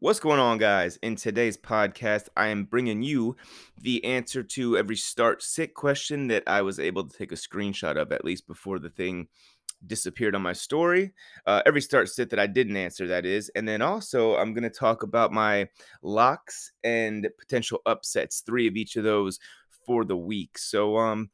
[0.00, 0.96] What's going on, guys?
[1.02, 3.34] In today's podcast, I am bringing you
[3.82, 7.96] the answer to every start sit question that I was able to take a screenshot
[7.96, 9.26] of, at least before the thing
[9.84, 11.14] disappeared on my story.
[11.48, 13.50] Uh, every start sit that I didn't answer, that is.
[13.56, 15.68] And then also, I'm going to talk about my
[16.00, 19.40] locks and potential upsets, three of each of those
[19.84, 20.58] for the week.
[20.58, 21.30] So, um,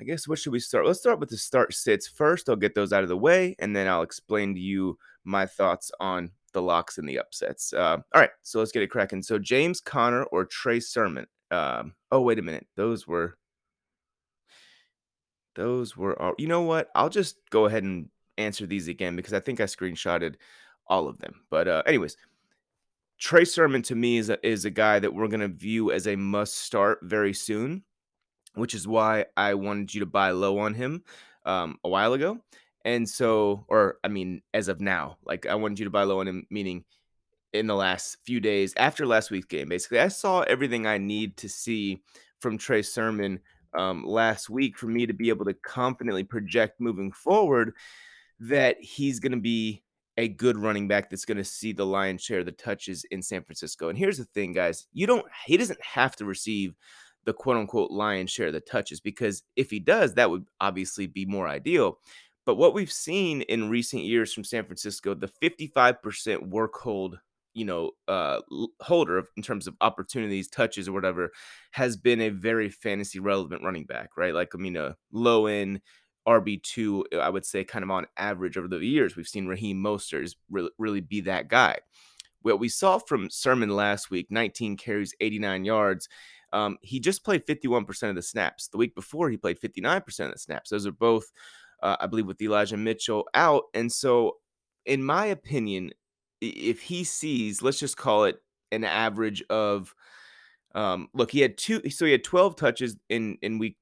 [0.00, 0.86] I guess what should we start?
[0.86, 2.48] Let's start with the start sits first.
[2.48, 5.92] I'll get those out of the way, and then I'll explain to you my thoughts
[6.00, 7.72] on the locks and the upsets.
[7.72, 9.22] Uh, all right, so let's get it cracking.
[9.22, 11.26] So James Conner or Trey Sermon.
[11.50, 13.36] Um, oh wait a minute, those were
[15.54, 16.34] those were all.
[16.38, 16.90] You know what?
[16.94, 20.36] I'll just go ahead and answer these again because I think I screenshotted
[20.86, 21.40] all of them.
[21.50, 22.16] But uh, anyways,
[23.18, 26.16] Trey Sermon to me is a, is a guy that we're gonna view as a
[26.16, 27.82] must start very soon,
[28.54, 31.02] which is why I wanted you to buy low on him
[31.44, 32.38] um, a while ago.
[32.84, 36.20] And so, or I mean, as of now, like I wanted you to buy low
[36.20, 36.84] on him, meaning
[37.52, 39.68] in the last few days after last week's game.
[39.68, 42.02] Basically, I saw everything I need to see
[42.40, 43.40] from Trey Sermon
[43.74, 47.72] um, last week for me to be able to confidently project moving forward
[48.40, 49.82] that he's going to be
[50.16, 53.22] a good running back that's going to see the lion's share of the touches in
[53.22, 53.88] San Francisco.
[53.88, 56.74] And here's the thing, guys: you don't, he doesn't have to receive
[57.24, 61.06] the quote unquote lion's share of the touches because if he does, that would obviously
[61.06, 61.98] be more ideal.
[62.50, 67.16] But what we've seen in recent years from San Francisco, the 55% work hold,
[67.54, 68.40] you know, uh,
[68.80, 71.30] holder of, in terms of opportunities, touches, or whatever,
[71.70, 74.34] has been a very fantasy relevant running back, right?
[74.34, 75.80] Like, I mean, a low end
[76.26, 79.80] RB2, uh, I would say, kind of on average over the years, we've seen Raheem
[79.80, 81.76] Mostert really, really be that guy.
[82.42, 86.08] What we saw from Sermon last week 19 carries, 89 yards.
[86.52, 88.66] Um, he just played 51% of the snaps.
[88.66, 90.70] The week before, he played 59% of the snaps.
[90.70, 91.30] Those are both
[91.82, 93.64] uh, I believe, with Elijah Mitchell out.
[93.74, 94.36] And so,
[94.86, 95.90] in my opinion,
[96.40, 98.36] if he sees, let's just call it
[98.72, 99.94] an average of,
[100.74, 103.76] um, look, he had two, so he had 12 touches in in week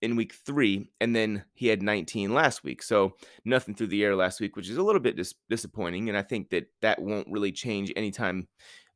[0.00, 2.82] in week three, and then he had 19 last week.
[2.82, 3.14] So
[3.44, 6.08] nothing through the air last week, which is a little bit dis- disappointing.
[6.08, 8.46] And I think that that won't really change anytime,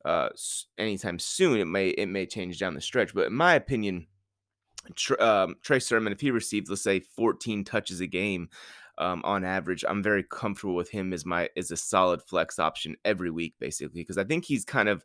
[0.05, 0.29] uh,
[0.79, 1.59] anytime soon.
[1.59, 4.07] It may it may change down the stretch, but in my opinion,
[5.21, 8.49] um, Trey Sermon, if he receives, let's say, 14 touches a game
[8.99, 12.97] um, on average, I'm very comfortable with him as my as a solid flex option
[13.05, 15.05] every week, basically, because I think he's kind of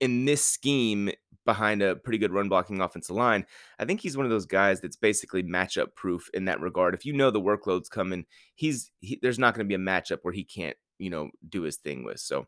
[0.00, 1.10] in this scheme
[1.44, 3.44] behind a pretty good run blocking offensive line.
[3.78, 6.94] I think he's one of those guys that's basically matchup proof in that regard.
[6.94, 10.18] If you know the workload's coming, he's he, there's not going to be a matchup
[10.22, 12.20] where he can't you know do his thing with.
[12.20, 12.46] So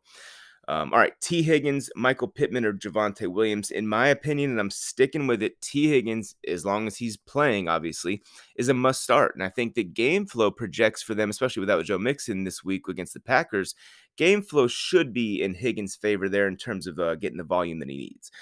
[0.68, 1.42] um, all right, T.
[1.42, 3.70] Higgins, Michael Pittman, or Javonte Williams.
[3.70, 5.88] In my opinion, and I'm sticking with it, T.
[5.88, 8.22] Higgins, as long as he's playing, obviously,
[8.56, 9.36] is a must start.
[9.36, 12.88] And I think the game flow projects for them, especially without Joe Mixon this week
[12.88, 13.76] against the Packers.
[14.16, 17.78] Game flow should be in Higgins' favor there in terms of uh, getting the volume
[17.78, 18.32] that he needs.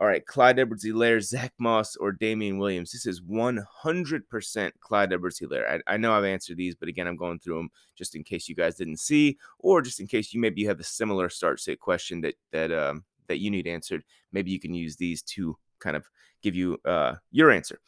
[0.00, 2.90] All right, Clyde Edwards Helaire, Zach Moss, or Damien Williams.
[2.92, 5.80] This is 100% Clyde Edwards Helaire.
[5.88, 8.48] I, I, know I've answered these, but again, I'm going through them just in case
[8.48, 11.60] you guys didn't see, or just in case you maybe you have a similar start
[11.60, 14.02] sit question that that um, that you need answered.
[14.32, 16.08] Maybe you can use these to kind of
[16.42, 17.78] give you uh, your answer.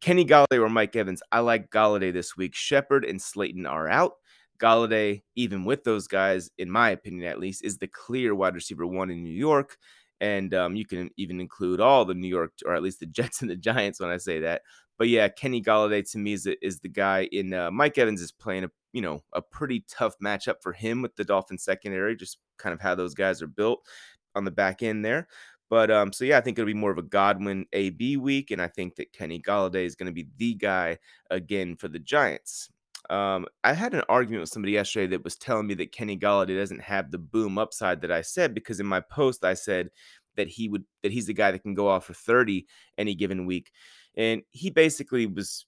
[0.00, 1.22] Kenny Golladay or Mike Evans.
[1.32, 2.54] I like Golladay this week.
[2.54, 4.14] Shepard and Slayton are out.
[4.58, 8.86] Golladay, even with those guys, in my opinion at least, is the clear wide receiver
[8.86, 9.76] one in New York
[10.20, 13.42] and um, you can even include all the New York or at least the Jets
[13.42, 14.62] and the Giants when I say that.
[14.98, 17.28] But yeah, Kenny Golladay to me is is the guy.
[17.30, 21.02] In uh, Mike Evans is playing a you know a pretty tough matchup for him
[21.02, 23.86] with the Dolphins secondary, just kind of how those guys are built
[24.34, 25.28] on the back end there.
[25.70, 28.60] But um, so yeah, I think it'll be more of a Godwin AB week, and
[28.60, 30.98] I think that Kenny Golladay is going to be the guy
[31.30, 32.70] again for the Giants.
[33.10, 36.58] Um, I had an argument with somebody yesterday that was telling me that Kenny Golladay
[36.58, 39.88] doesn't have the boom upside that I said because in my post I said
[40.36, 42.66] that he would that he's the guy that can go off for 30
[42.98, 43.70] any given week.
[44.16, 45.64] And he basically was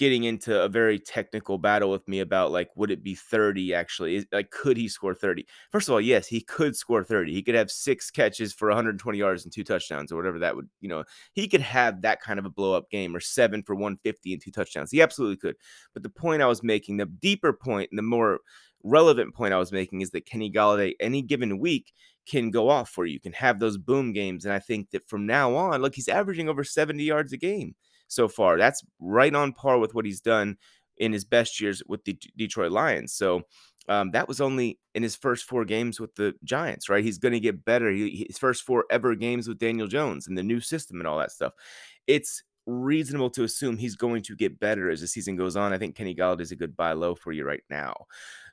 [0.00, 4.16] getting into a very technical battle with me about like would it be 30 actually?
[4.16, 7.42] Is, like could he score 30 first of all yes he could score 30 he
[7.42, 10.88] could have six catches for 120 yards and two touchdowns or whatever that would you
[10.88, 11.04] know
[11.34, 14.40] he could have that kind of a blow up game or seven for 150 and
[14.42, 14.90] two touchdowns.
[14.90, 15.56] He absolutely could.
[15.92, 18.40] But the point i was making the deeper point and the more
[18.82, 21.92] relevant point i was making is that kenny golladay any given week
[22.26, 24.46] can go off for you can have those boom games.
[24.46, 27.74] And i think that from now on look he's averaging over 70 yards a game
[28.10, 28.58] so far.
[28.58, 30.56] That's right on par with what he's done
[30.98, 33.14] in his best years with the Detroit Lions.
[33.14, 33.42] So
[33.88, 37.04] um, that was only in his first four games with the Giants, right?
[37.04, 37.90] He's going to get better.
[37.90, 41.18] He, his first four ever games with Daniel Jones and the new system and all
[41.18, 41.54] that stuff.
[42.06, 45.72] It's reasonable to assume he's going to get better as the season goes on.
[45.72, 47.94] I think Kenny Golladay is a good buy low for you right now.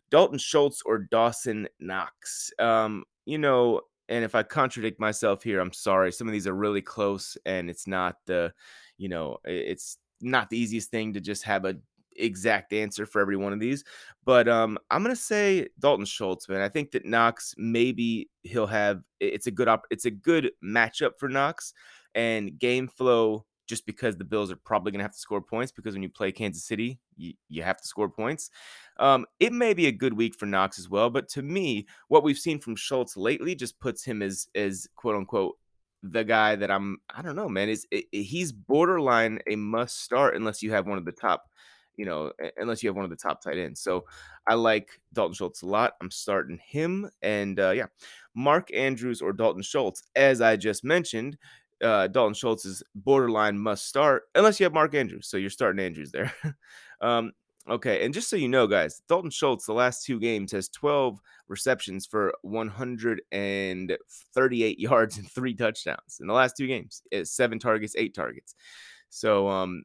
[0.09, 2.51] Dalton Schultz or Dawson Knox.
[2.59, 6.11] Um, you know, and if I contradict myself here, I'm sorry.
[6.13, 8.53] Some of these are really close, and it's not the,
[8.97, 11.75] you know, it's not the easiest thing to just have a
[12.17, 13.83] exact answer for every one of these.
[14.25, 16.61] But um, I'm gonna say Dalton Schultz, man.
[16.61, 19.01] I think that Knox maybe he'll have.
[19.19, 19.85] It's a good op.
[19.89, 21.73] It's a good matchup for Knox
[22.15, 23.45] and game flow.
[23.67, 26.31] Just because the Bills are probably gonna have to score points because when you play
[26.31, 28.49] Kansas City, you, you have to score points.
[28.97, 32.23] Um, it may be a good week for Knox as well, but to me, what
[32.23, 35.57] we've seen from Schultz lately just puts him as as quote unquote
[36.03, 37.69] the guy that I'm I don't know, man.
[37.69, 41.49] Is he's borderline a must start unless you have one of the top,
[41.95, 43.81] you know, unless you have one of the top tight ends.
[43.81, 44.05] So
[44.47, 45.93] I like Dalton Schultz a lot.
[46.01, 47.87] I'm starting him, and uh, yeah,
[48.35, 51.37] Mark Andrews or Dalton Schultz, as I just mentioned.
[51.79, 55.27] Uh, Dalton Schultz is borderline must start unless you have Mark Andrews.
[55.27, 56.33] So you're starting Andrews there.
[57.01, 57.33] um,
[57.69, 61.19] okay, and just so you know, guys, Dalton Schultz the last two games has 12
[61.47, 67.01] receptions for 138 yards and three touchdowns in the last two games.
[67.11, 68.55] It's seven targets, eight targets.
[69.09, 69.83] So, um,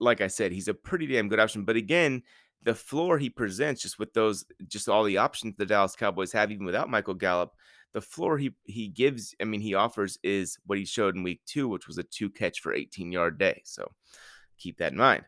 [0.00, 1.64] like I said, he's a pretty damn good option.
[1.64, 2.22] But again,
[2.62, 6.50] the floor he presents just with those, just all the options the Dallas Cowboys have,
[6.50, 7.52] even without Michael Gallup,
[7.92, 11.42] the floor he he gives, I mean, he offers is what he showed in week
[11.46, 13.62] two, which was a two catch for 18 yard day.
[13.64, 13.90] So
[14.58, 15.24] keep that in mind.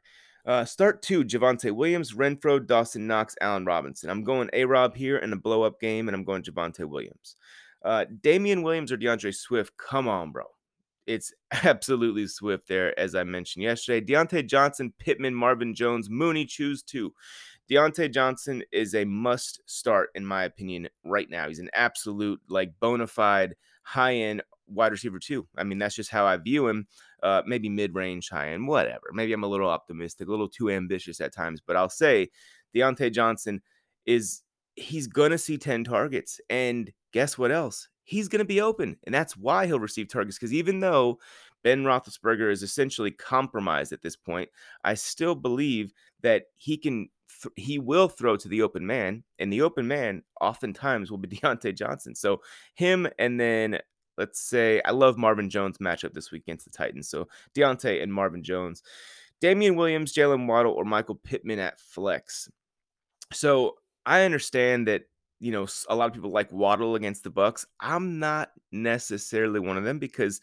[0.46, 4.10] Uh, start two, Javonte Williams, Renfrow, Dawson Knox, Allen Robinson.
[4.10, 7.36] I'm going A Rob here in a blow up game, and I'm going Javonte Williams.
[7.82, 10.44] Uh, Damien Williams or D'Andre Swift, come on, bro.
[11.06, 11.32] It's
[11.64, 14.04] absolutely Swift there, as I mentioned yesterday.
[14.04, 17.14] Diontae Johnson, Pittman, Marvin Jones, Mooney, choose two.
[17.70, 21.48] Diontae Johnson is a must start, in my opinion, right now.
[21.48, 25.46] He's an absolute, like, bona fide, high end wide receiver, too.
[25.56, 26.86] I mean, that's just how I view him
[27.24, 29.10] uh, maybe mid range, high end, whatever.
[29.12, 32.28] Maybe I'm a little optimistic, a little too ambitious at times, but I'll say
[32.76, 33.62] Diontae Johnson
[34.04, 34.42] is
[34.76, 36.40] he's gonna see 10 targets.
[36.50, 37.88] And guess what else?
[38.04, 38.96] He's gonna be open.
[39.04, 40.38] And that's why he'll receive targets.
[40.38, 41.18] Because even though
[41.62, 44.50] Ben Roethlisberger is essentially compromised at this point,
[44.84, 47.08] I still believe that he can
[47.42, 51.28] th- he will throw to the open man, and the open man oftentimes will be
[51.36, 52.14] Diontae Johnson.
[52.14, 52.42] So
[52.74, 53.78] him and then
[54.16, 57.08] let's say I love Marvin Jones matchup this week against the Titans.
[57.08, 58.82] So Diontae and Marvin Jones,
[59.40, 62.48] Damien Williams, Jaylen Waddle, or Michael Pittman at flex.
[63.32, 63.76] So
[64.06, 65.02] I understand that
[65.40, 67.66] you know a lot of people like Waddle against the Bucks.
[67.80, 70.40] I'm not necessarily one of them because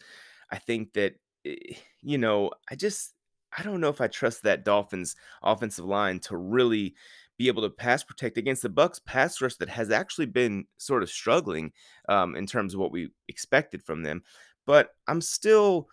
[0.50, 1.14] I think that
[1.44, 3.14] eh, you know I just
[3.56, 6.94] I don't know if I trust that Dolphins offensive line to really
[7.42, 11.02] be able to pass protect against the Bucks pass rush that has actually been sort
[11.02, 11.72] of struggling
[12.08, 14.22] um, in terms of what we expected from them.
[14.66, 15.88] But I'm still.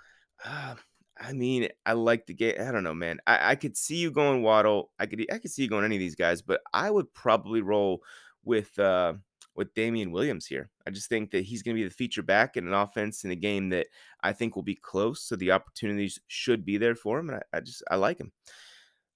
[0.46, 0.76] Uh,
[1.22, 2.56] I mean, I like the game.
[2.62, 3.20] I don't know, man.
[3.28, 4.92] I, I could see you going Waddle.
[5.00, 7.62] I could I could see you going any of these guys, but I would probably
[7.62, 8.02] roll
[8.46, 9.14] with uh
[9.56, 10.70] with Damien Williams here.
[10.88, 13.32] I just think that he's going to be the feature back in an offense in
[13.32, 13.88] a game that
[14.24, 15.24] I think will be close.
[15.24, 18.32] So the opportunities should be there for him, and I, I just I like him.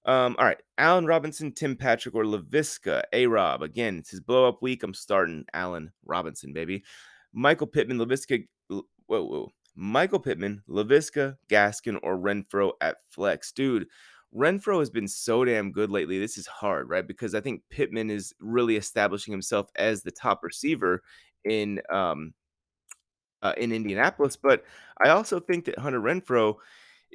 [0.06, 3.62] Um, all right, Allen Robinson, Tim Patrick, or Laviska, A Rob.
[3.62, 4.82] Again, it's his blow up week.
[4.82, 6.84] I'm starting Allen Robinson, baby.
[7.32, 8.46] Michael Pittman, Laviska.
[8.68, 9.50] Whoa, whoa.
[9.76, 13.50] Michael Pittman, Laviska, Gaskin, or Renfrow at flex.
[13.50, 13.86] Dude,
[14.34, 16.18] Renfrow has been so damn good lately.
[16.18, 17.06] This is hard, right?
[17.06, 21.02] Because I think Pittman is really establishing himself as the top receiver
[21.44, 22.34] in um
[23.42, 24.36] uh, in Indianapolis.
[24.36, 24.64] But
[25.04, 26.56] I also think that Hunter Renfrow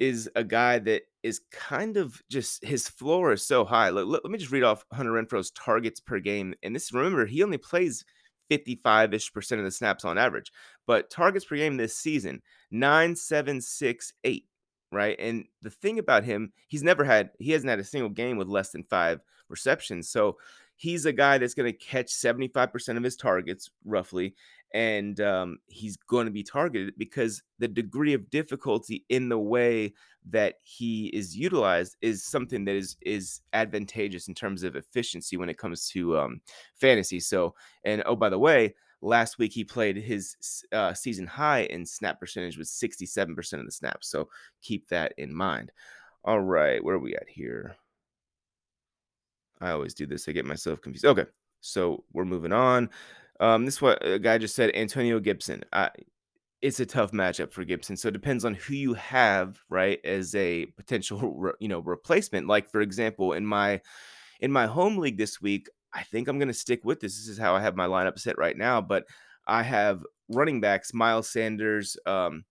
[0.00, 3.90] is a guy that is kind of just his floor is so high.
[3.90, 6.54] Let, let- me just read off Hunter Renfrow's targets per game.
[6.62, 8.04] And this, remember, he only plays
[8.48, 10.50] 55 ish percent of the snaps on average,
[10.86, 14.46] but targets per game this season, nine, seven, six, eight.
[14.90, 15.14] Right.
[15.20, 18.48] And the thing about him, he's never had, he hasn't had a single game with
[18.48, 20.08] less than five receptions.
[20.08, 20.36] So
[20.74, 24.34] he's a guy that's going to catch 75% of his targets roughly
[24.72, 29.92] and um, he's going to be targeted because the degree of difficulty in the way
[30.28, 35.48] that he is utilized is something that is is advantageous in terms of efficiency when
[35.48, 36.40] it comes to um,
[36.76, 37.20] fantasy.
[37.20, 41.84] So, and oh by the way, last week he played his uh, season high in
[41.86, 44.08] snap percentage with 67% of the snaps.
[44.08, 44.28] So
[44.62, 45.72] keep that in mind.
[46.24, 47.76] All right, where are we at here?
[49.60, 50.28] I always do this.
[50.28, 51.06] I get myself confused.
[51.06, 51.26] Okay,
[51.60, 52.90] so we're moving on.
[53.40, 54.70] Um, this what a guy just said.
[54.74, 55.64] Antonio Gibson.
[55.72, 55.90] I,
[56.62, 57.96] it's a tough matchup for Gibson.
[57.96, 62.46] So it depends on who you have, right, as a potential, re- you know, replacement.
[62.46, 63.80] Like for example, in my
[64.40, 67.16] in my home league this week, I think I'm going to stick with this.
[67.16, 68.80] This is how I have my lineup set right now.
[68.80, 69.06] But
[69.46, 72.44] I have running backs: Miles Sanders, um,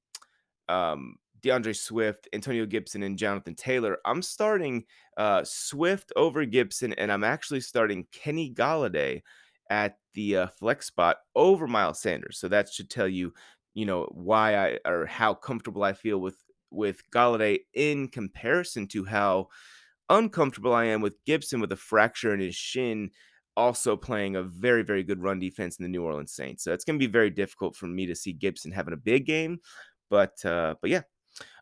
[0.67, 3.99] um, D'Andre Swift, Antonio Gibson, and Jonathan Taylor.
[4.05, 4.85] I'm starting
[5.17, 9.21] uh, Swift over Gibson, and I'm actually starting Kenny Golladay
[9.69, 12.39] at the uh, flex spot over Miles Sanders.
[12.39, 13.33] So that should tell you,
[13.73, 16.37] you know, why I or how comfortable I feel with
[16.71, 19.47] with Golladay in comparison to how
[20.09, 23.11] uncomfortable I am with Gibson with a fracture in his shin,
[23.55, 26.63] also playing a very, very good run defense in the New Orleans Saints.
[26.63, 29.25] So it's going to be very difficult for me to see Gibson having a big
[29.25, 29.59] game.
[30.09, 31.01] But uh, but yeah.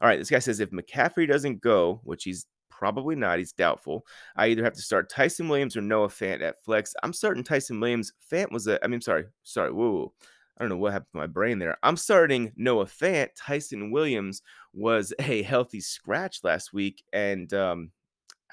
[0.02, 2.48] All right, this guy says if McCaffrey doesn't go, which he's
[2.78, 4.06] probably not, he's doubtful.
[4.36, 6.94] I either have to start Ty'Son Williams or Noah Fant at flex.
[7.02, 8.14] I'm starting Ty'Son Williams.
[8.32, 10.14] Fant was a, I mean, sorry, sorry, whoa, whoa.
[10.58, 11.78] I don't know what happened to my brain there.
[11.84, 13.30] I'm starting Noah Fant.
[13.36, 14.42] Ty'Son Williams
[14.74, 17.92] was a healthy scratch last week, and um,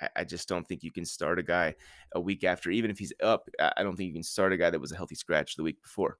[0.00, 1.74] I, I, just don't think you can start a guy
[2.14, 3.48] a week after, even if he's up.
[3.60, 5.82] I don't think you can start a guy that was a healthy scratch the week
[5.82, 6.18] before.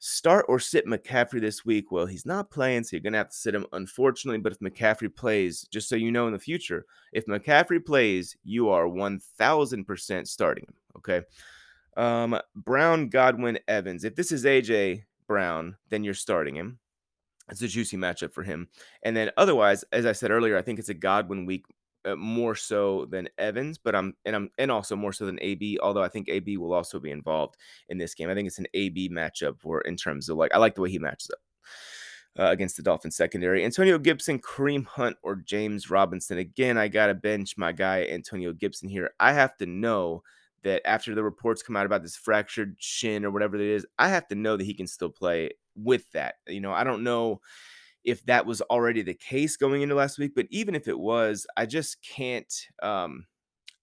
[0.00, 1.90] Start or sit McCaffrey this week.
[1.90, 4.38] Well, he's not playing, so you're gonna have to sit him, unfortunately.
[4.38, 8.68] But if McCaffrey plays, just so you know in the future, if McCaffrey plays, you
[8.68, 10.74] are one thousand percent starting him.
[10.96, 11.22] Okay.
[11.96, 14.04] Um, Brown, Godwin, Evans.
[14.04, 16.78] If this is AJ Brown, then you're starting him.
[17.50, 18.68] It's a juicy matchup for him.
[19.02, 21.64] And then otherwise, as I said earlier, I think it's a Godwin week
[22.04, 25.78] uh, more so than Evans, but I'm and I'm and also more so than AB.
[25.82, 27.56] Although I think AB will also be involved
[27.88, 28.30] in this game.
[28.30, 30.90] I think it's an AB matchup for in terms of like I like the way
[30.90, 31.38] he matches up.
[32.38, 33.64] Uh, against the Dolphins secondary.
[33.64, 36.38] Antonio Gibson, Kareem Hunt, or James Robinson.
[36.38, 39.10] Again, I got to bench my guy, Antonio Gibson, here.
[39.18, 40.22] I have to know
[40.62, 44.08] that after the reports come out about this fractured shin or whatever it is, I
[44.08, 46.36] have to know that he can still play with that.
[46.46, 47.40] You know, I don't know
[48.08, 51.46] if that was already the case going into last week, but even if it was,
[51.56, 53.26] I just can't um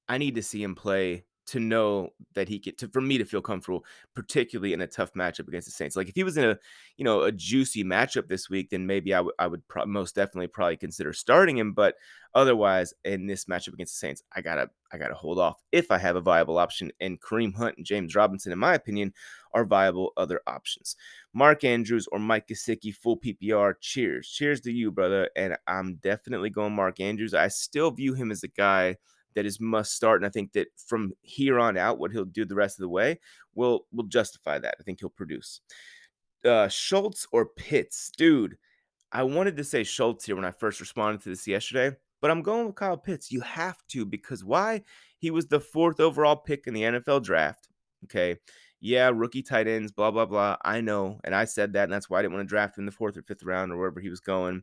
[0.08, 3.25] I need to see him play to know that he could to for me to
[3.25, 5.96] feel comfortable, particularly in a tough matchup against the Saints.
[5.96, 6.58] Like if he was in a
[6.98, 10.15] you know a juicy matchup this week, then maybe I would I would pro- most
[10.15, 11.74] definitely probably consider starting him.
[11.74, 11.96] But
[12.34, 15.98] otherwise, in this matchup against the Saints, I gotta I gotta hold off if I
[16.00, 16.91] have a viable option.
[17.00, 19.13] And Kareem Hunt and James Robinson, in my opinion,
[19.55, 20.95] are viable other options.
[21.33, 23.74] Mark Andrews or Mike Gesicki, full PPR.
[23.79, 25.29] Cheers, cheers to you, brother.
[25.35, 27.33] And I'm definitely going Mark Andrews.
[27.33, 28.97] I still view him as a guy
[29.33, 30.21] that is must start.
[30.21, 32.89] And I think that from here on out, what he'll do the rest of the
[32.89, 33.19] way
[33.55, 34.75] will will justify that.
[34.79, 35.62] I think he'll produce.
[36.43, 38.57] Uh, Schultz or Pitts, dude.
[39.12, 42.41] I wanted to say Schultz here when I first responded to this yesterday, but I'm
[42.41, 43.31] going with Kyle Pitts.
[43.31, 44.83] You have to because why?
[45.17, 47.69] He was the fourth overall pick in the NFL draft.
[48.03, 48.38] Okay.
[48.86, 50.58] Yeah, rookie tight ends, blah, blah, blah.
[50.63, 51.20] I know.
[51.24, 52.92] And I said that, and that's why I didn't want to draft him in the
[52.92, 54.62] fourth or fifth round or wherever he was going.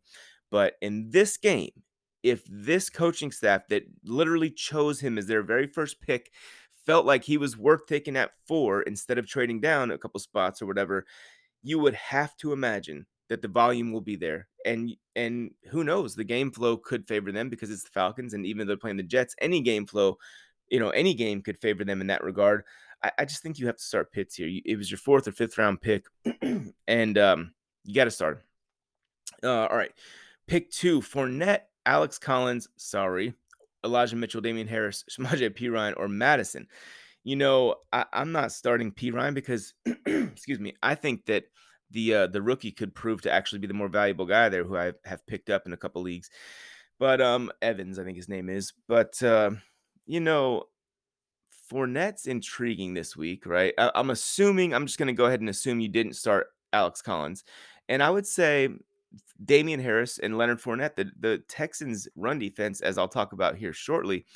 [0.49, 1.73] But in this game,
[2.23, 6.31] if this coaching staff that literally chose him as their very first pick
[6.87, 10.63] felt like he was worth taking at four instead of trading down a couple spots
[10.63, 11.05] or whatever,
[11.65, 14.47] you would have to imagine that the volume will be there.
[14.65, 18.47] And and who knows, the game flow could favor them because it's the Falcons, and
[18.47, 20.19] even though they're playing the Jets, any game flow,
[20.73, 22.65] you know, any game could favor them in that regard.
[23.05, 24.49] I, I just think you have to start Pitts here.
[24.65, 26.07] It was your fourth or fifth round pick,
[26.89, 27.53] and um,
[27.85, 28.43] you got to start.
[29.43, 29.93] Uh, all right,
[30.49, 33.35] pick two, Fournette Alex Collins, sorry,
[33.85, 36.67] Elijah Mitchell, Damien Harris, Samaje Perine, or Madison.
[37.23, 39.75] You know, I, am not starting Perine because,
[40.07, 41.45] excuse me, I think that
[41.91, 44.77] the uh, the rookie could prove to actually be the more valuable guy there, who
[44.77, 46.31] I have picked up in a couple leagues.
[46.99, 48.73] But um, Evans, I think his name is.
[48.89, 49.51] But uh,
[50.07, 50.65] you know,
[51.73, 53.73] Fournette's intriguing this week, right?
[53.79, 57.03] I, I'm assuming I'm just going to go ahead and assume you didn't start Alex
[57.03, 57.45] Collins,
[57.89, 58.69] and I would say
[59.45, 63.73] Damien Harris and Leonard Fournette, the, the Texans' run defense, as I'll talk about here
[63.73, 64.27] shortly,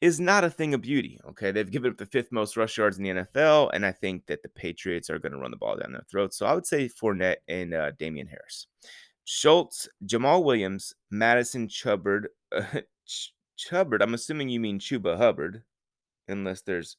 [0.00, 1.18] is not a thing of beauty.
[1.28, 1.50] Okay.
[1.50, 4.42] They've given up the fifth most rush yards in the NFL, and I think that
[4.42, 6.36] the Patriots are going to run the ball down their throats.
[6.36, 8.66] So I would say Fournette and uh, Damien Harris.
[9.24, 12.28] Schultz, Jamaal Williams, Madison Chubbard.
[12.52, 12.62] Uh,
[13.56, 15.62] Chubbard, I'm assuming you mean Chuba Hubbard,
[16.28, 16.96] unless there's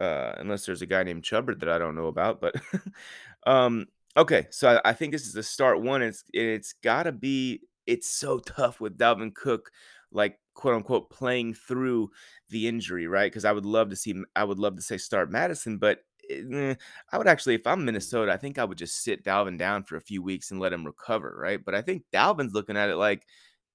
[0.00, 2.40] uh, unless there's a guy named Chubbard that I don't know about.
[2.40, 2.56] But
[3.46, 6.02] um, Okay, so I, I think this is the start one.
[6.02, 7.62] It's it's got to be.
[7.86, 9.70] It's so tough with Dalvin Cook,
[10.12, 12.10] like quote unquote, playing through
[12.50, 13.30] the injury, right?
[13.32, 14.14] Because I would love to see.
[14.36, 16.74] I would love to say start Madison, but eh,
[17.10, 19.96] I would actually, if I'm Minnesota, I think I would just sit Dalvin down for
[19.96, 21.64] a few weeks and let him recover, right?
[21.64, 23.26] But I think Dalvin's looking at it like,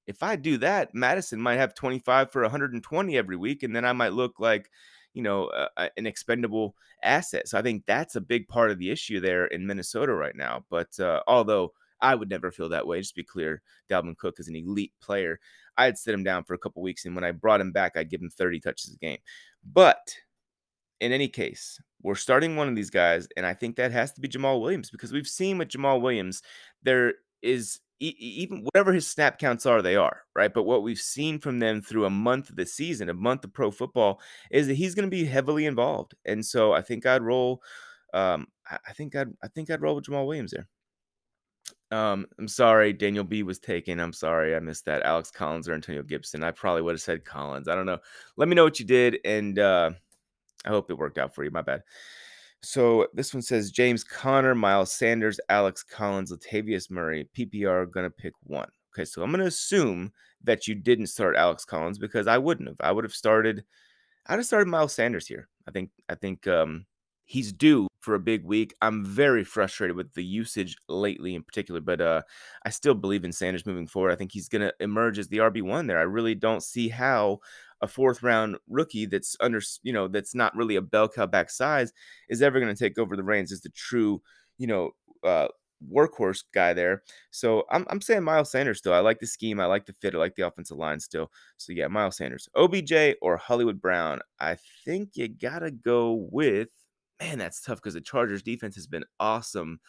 [0.08, 3.94] if I do that, Madison might have 25 for 120 every week, and then I
[3.94, 4.70] might look like
[5.18, 7.48] you know, uh, an expendable asset.
[7.48, 10.64] So I think that's a big part of the issue there in Minnesota right now.
[10.70, 14.40] But uh, although I would never feel that way, just to be clear, Dalvin Cook
[14.40, 15.40] is an elite player.
[15.76, 18.12] I'd sit him down for a couple weeks, and when I brought him back, I'd
[18.12, 19.18] give him 30 touches a game.
[19.74, 20.14] But
[21.00, 24.22] in any case, we're starting one of these guys, and I think that has to
[24.22, 26.44] be Jamaal Williams because we've seen with Jamaal Williams,
[26.84, 30.54] there is even whatever his snap counts are, they are right.
[30.54, 33.54] But what we've seen from them through a month of the season, a month of
[33.54, 36.16] pro football, is that he's going to be heavily involved.
[36.26, 37.62] And so I think I'd roll.
[38.14, 40.68] Um, I think I'd I think I'd roll with Jamaal Williams there.
[41.90, 44.00] Um, I'm sorry, Daniel B was taken.
[44.00, 45.04] I'm sorry, I missed that.
[45.04, 46.44] Alex Collins or Antonio Gibson.
[46.44, 47.68] I probably would have said Collins.
[47.68, 48.00] I don't know.
[48.36, 49.92] Let me know what you did, and uh,
[50.66, 51.52] I hope it worked out for you.
[51.52, 51.84] My bad.
[52.68, 57.30] So this one says James Conner, Miles Sanders, Alex Collins, Latavius Murray.
[57.34, 58.68] PPR gonna pick one.
[58.94, 60.12] Okay, so I'm gonna assume
[60.44, 62.76] that you didn't start Alex Collins because I wouldn't have.
[62.82, 63.64] I would have started.
[64.26, 65.48] I'd have started Miles Sanders here.
[65.66, 65.92] I think.
[66.10, 66.86] I think um,
[67.24, 68.74] he's due for a big week.
[68.82, 72.22] I'm very frustrated with the usage lately, in particular, but uh,
[72.66, 74.14] I still believe in Sanders moving forward.
[74.14, 76.00] I think he's gonna emerge as the RB one there.
[76.00, 77.40] I really don't see how
[77.82, 81.50] a fourth round rookie that's under, you know, that's not really a bell cow back
[81.50, 81.92] size
[82.30, 84.22] is ever going to take over the reins as the true,
[84.58, 84.92] you know,
[85.24, 85.50] uh,
[85.94, 87.04] workhorse guy there.
[87.32, 88.94] So I'm, I'm saying Miles Sanders still.
[88.94, 89.60] I like the scheme.
[89.60, 90.16] I like the fit.
[90.16, 91.30] I like the offensive line still.
[91.58, 92.50] So yeah, Miles Sanders.
[92.56, 94.22] OBJ or Hollywood Brown.
[94.40, 96.70] I think you got to go with,
[97.20, 99.80] man, that's tough because the Chargers defense has been awesome.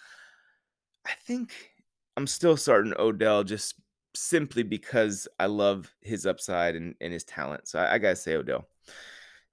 [1.06, 1.52] I think
[2.16, 3.74] I'm still starting Odell just
[4.14, 7.68] simply because I love his upside and, and his talent.
[7.68, 8.68] So I, I gotta say Odell.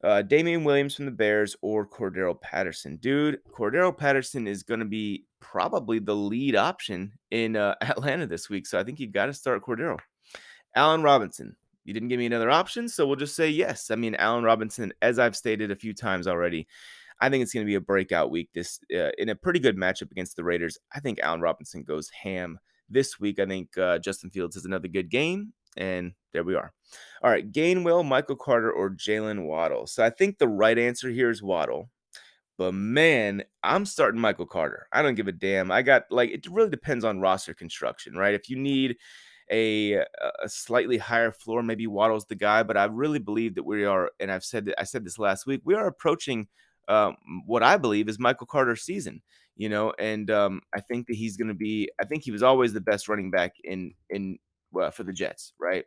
[0.03, 2.98] Uh, Damien Williams from the Bears or Cordero Patterson.
[2.98, 8.50] Dude, Cordero Patterson is going to be probably the lead option in uh, Atlanta this
[8.50, 8.67] week.
[8.67, 9.98] So I think you got to start Cordero.
[10.75, 11.55] Allen Robinson.
[11.86, 13.89] You didn't give me another option, so we'll just say yes.
[13.91, 16.67] I mean, Allen Robinson, as I've stated a few times already,
[17.22, 18.50] I think it's going to be a breakout week.
[18.53, 20.77] This uh, in a pretty good matchup against the Raiders.
[20.93, 23.39] I think Allen Robinson goes ham this week.
[23.39, 26.74] I think uh, Justin Fields has another good game, and there we are.
[27.22, 29.88] All right, Gainwell, Michael Carter, or Jaylen Waddle.
[29.88, 31.89] So I think the right answer here is Waddle.
[32.57, 34.88] But man, I'm starting Michael Carter.
[34.93, 35.72] I don't give a damn.
[35.72, 38.34] I got like it really depends on roster construction, right?
[38.34, 38.95] If you need
[39.51, 42.63] a a slightly higher floor, maybe Waddle's the guy.
[42.63, 45.45] But I really believe that we are, and I've said that I said this last
[45.45, 45.62] week.
[45.65, 46.48] We are approaching
[46.88, 47.15] um,
[47.46, 49.22] what I believe is Michael Carter's season.
[49.58, 51.89] You know, and um, I think that he's going to be.
[52.00, 54.38] I think he was always the best running back in in
[54.92, 55.86] for the Jets, right?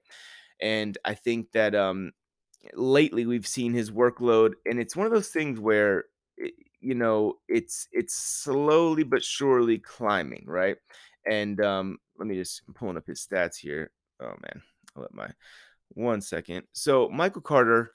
[0.61, 2.13] And I think that um,
[2.75, 6.05] lately we've seen his workload, and it's one of those things where
[6.81, 10.77] you know it's it's slowly but surely climbing, right?
[11.31, 13.91] And um, let me just I'm pulling up his stats here.
[14.21, 14.63] Oh man,
[14.97, 15.29] I'll let my
[15.91, 16.65] one second.
[16.73, 17.93] So Michael Carter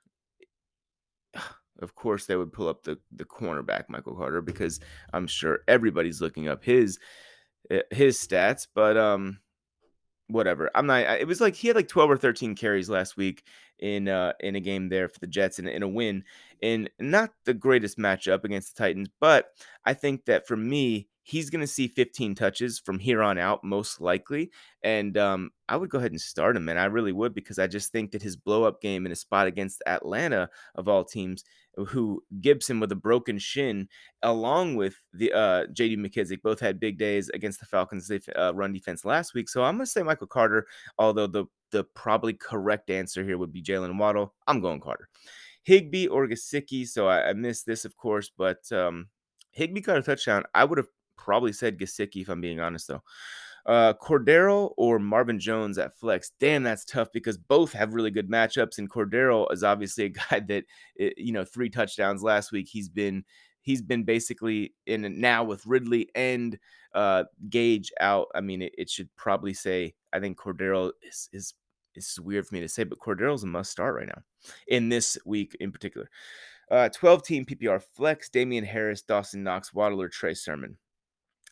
[1.81, 4.79] of course they would pull up the the cornerback Michael Carter because
[5.11, 6.99] I'm sure everybody's looking up his
[7.69, 9.39] eh, his stats, but um
[10.27, 10.69] whatever.
[10.75, 13.43] I'm not it was like he had like 12 or 13 carries last week
[13.79, 16.23] in uh in a game there for the Jets in, in a win
[16.61, 19.47] in not the greatest matchup against the Titans, but
[19.85, 23.63] I think that for me he's going to see 15 touches from here on out
[23.63, 24.51] most likely
[24.83, 27.67] and um I would go ahead and start him and I really would because I
[27.67, 31.43] just think that his blow up game in a spot against Atlanta of all teams
[31.75, 33.87] who Gibson with a broken shin,
[34.21, 35.97] along with the uh, J.D.
[35.97, 39.49] McKissic, both had big days against the Falcons' uh, run defense last week.
[39.49, 43.51] So I'm going to say Michael Carter, although the the probably correct answer here would
[43.51, 44.33] be Jaylen Waddle.
[44.47, 45.09] I'm going Carter.
[45.63, 46.87] Higbee or Gesicki.
[46.87, 49.07] So I, I missed this, of course, but um,
[49.51, 50.43] Higbee got a touchdown.
[50.53, 53.03] I would have probably said Gesicki if I'm being honest, though.
[53.65, 56.31] Uh, Cordero or Marvin Jones at flex.
[56.39, 58.77] Damn, that's tough because both have really good matchups.
[58.77, 60.65] And Cordero is obviously a guy that,
[60.99, 62.67] eh, you know, three touchdowns last week.
[62.69, 63.23] He's been
[63.61, 66.59] he's been basically in now with Ridley and
[66.93, 68.27] uh, Gage out.
[68.35, 71.53] I mean, it, it, should probably say I think Cordero is is
[71.95, 74.21] is weird for me to say, but Cordero's a must start right now
[74.67, 76.09] in this week in particular.
[76.71, 80.77] Uh, 12 team PPR flex, Damien Harris, Dawson Knox, Waddler, Trey Sermon.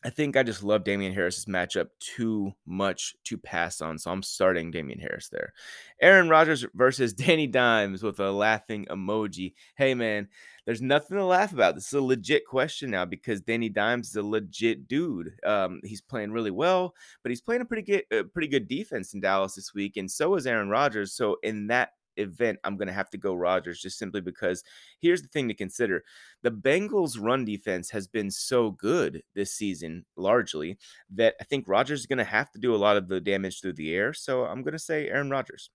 [0.04, 3.98] I think I just love Damien Harris's matchup too much to pass on.
[3.98, 5.52] So I'm starting Damien Harris there.
[6.00, 9.54] Aaron Rodgers versus Danny Dimes with a laughing emoji.
[9.76, 10.28] Hey, man,
[10.64, 11.76] there's nothing to laugh about.
[11.76, 15.32] This is a legit question now because Danny Dimes is a legit dude.
[15.44, 19.14] Um, he's playing really well, but he's playing a pretty good, uh, pretty good defense
[19.14, 21.12] in Dallas this week, and so is Aaron Rodgers.
[21.12, 24.62] So in that event, I'm going to have to go Rodgers just simply because
[25.00, 26.04] here's the thing to consider.
[26.42, 30.78] The Bengals' run defense has been so good this season, largely,
[31.10, 33.60] that I think Rodgers is going to have to do a lot of the damage
[33.60, 34.12] through the air.
[34.12, 35.70] So I'm going to say Aaron Rodgers.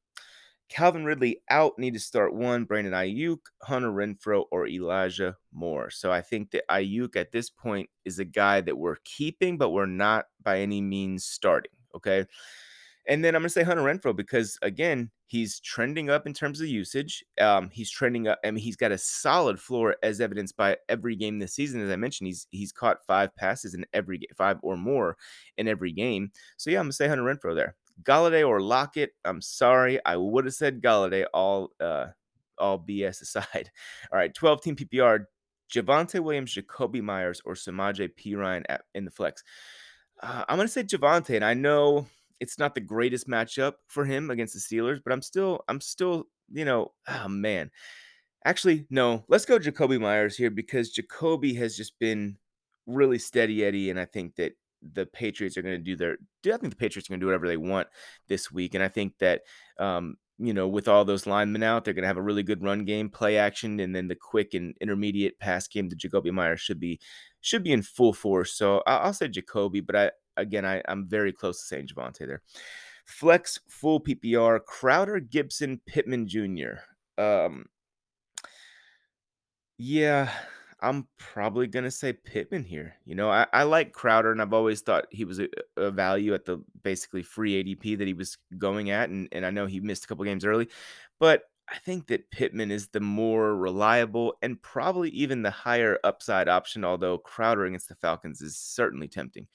[0.69, 2.65] Calvin Ridley out, need to start one.
[2.65, 5.89] Brandon Aiyuk, Hunter Renfrow, or Elijah Moore.
[5.89, 9.69] So I think that Aiyuk at this point is a guy that we're keeping, but
[9.69, 11.71] we're not by any means starting.
[11.95, 12.26] Okay.
[13.08, 16.62] And then I'm going to say Hunter Renfro because, again, He's trending up in terms
[16.62, 17.24] of usage.
[17.40, 18.40] Um, he's trending up.
[18.46, 21.82] I mean, he's got a solid floor, as evidenced by every game this season.
[21.82, 25.18] As I mentioned, he's he's caught five passes in every five or more
[25.58, 26.32] in every game.
[26.56, 27.76] So yeah, I'm gonna say Hunter Renfrow there.
[28.04, 29.12] Golladay or Lockett.
[29.26, 31.26] I'm sorry, I would have said Golladay.
[31.34, 32.08] All uh,
[32.58, 33.70] all BS aside.
[34.12, 35.26] All right, 12 team PPR.
[35.70, 39.44] Javonte Williams, Jakobi Meyers, or Samaje Perine at, in the flex.
[40.24, 42.08] Uh, I'm gonna say Javonte, and I know
[42.39, 46.26] it's not the greatest matchup for him against the Steelers, but I'm still, I'm still,
[46.52, 47.71] you know, oh man.
[48.45, 52.38] Actually, no, let's go Jakobi Meyers here because Jakobi has just been
[52.86, 54.54] really steady Eddie, and I think that
[54.93, 56.17] the Patriots are going to do their.
[56.45, 57.88] I think the Patriots are going to do whatever they want
[58.28, 59.41] this week, and I think that
[59.80, 62.63] um, you know, with all those linemen out, they're going to have a really good
[62.63, 65.89] run game, play action, and then the quick and intermediate pass game.
[65.89, 67.00] The Jakobi Meyers should be
[67.41, 68.54] should be in full force.
[68.54, 72.41] So I'll say Jakobi, but I again I, I'm very close to saying Javonte there.
[73.06, 76.80] Flex full PPR: Crowder, Gibson, Pittman Jr.
[77.17, 77.65] Um,
[79.78, 80.30] yeah,
[80.82, 82.95] I'm probably gonna say Pittman here.
[83.06, 85.47] You know, I, I like Crowder, and I've always thought he was a,
[85.78, 89.52] a, value at the basically free ADP that he was going at, and, and I
[89.52, 90.67] know he missed a couple games early,
[91.19, 96.47] but I think that Pittman is the more reliable and probably even the higher upside
[96.47, 96.86] option.
[96.86, 99.47] Although Crowder against the Falcons is certainly tempting.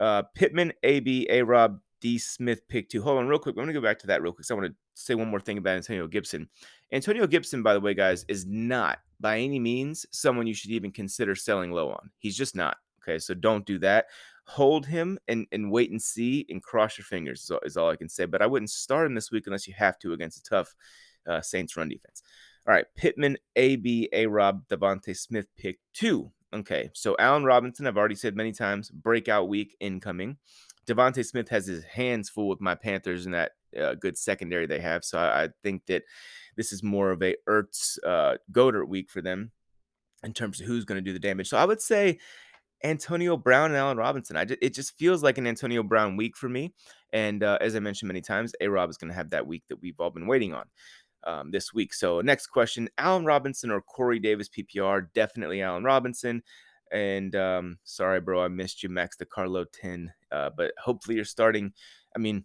[0.00, 2.18] Uh, Pittman, AB, A Rob, D.
[2.18, 3.02] Smith pick two.
[3.02, 3.54] Hold on, real quick.
[3.54, 4.46] I'm going to go back to that real quick.
[4.50, 6.48] I want to say one more thing about Antonio Gibson.
[6.92, 10.92] Antonio Gibson, by the way, guys, is not by any means someone you should even
[10.92, 12.10] consider selling low on.
[12.18, 12.76] He's just not.
[13.02, 14.06] Okay, so don't do that.
[14.44, 17.90] Hold him and, and wait and see and cross your fingers is all, is all
[17.90, 18.26] I can say.
[18.26, 20.74] But I wouldn't start him this week unless you have to against a tough
[21.26, 22.22] uh, Saints run defense.
[22.66, 26.32] All right, Pittman, AB, A Rob, DeVonta Smith pick two.
[26.54, 30.36] Okay, so Allen Robinson, I've already said many times, breakout week incoming.
[30.86, 34.80] DeVonta Smith has his hands full with my Panthers in that uh, good secondary they
[34.80, 35.04] have.
[35.04, 36.04] So I, I, think that
[36.56, 39.50] this is more of a Ertz uh, Goedert week for them
[40.22, 41.48] in terms of who's going to do the damage.
[41.48, 42.18] So I would say
[42.84, 44.36] Antonio Brown and Allen Robinson.
[44.36, 46.72] I just, it just feels like an Antonio Brown week for me.
[47.12, 49.64] And uh, as I mentioned many times, A Rob is going to have that week
[49.68, 50.66] that we've all been waiting on.
[51.26, 51.92] Um, this week.
[51.92, 55.08] So, next question Allen Robinson or Corey Davis PPR?
[55.12, 56.40] Definitely Allen Robinson.
[56.92, 60.12] And um, sorry, bro, I missed you, Max DeCarlo 10.
[60.30, 61.72] Uh, but hopefully you're starting.
[62.14, 62.44] I mean,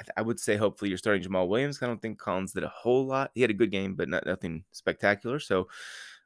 [0.00, 1.82] I, I, would say hopefully you're starting Jamaal Williams.
[1.82, 3.30] I don't think Collins did a whole lot.
[3.34, 5.38] He had a good game, but not, nothing spectacular.
[5.38, 5.68] So,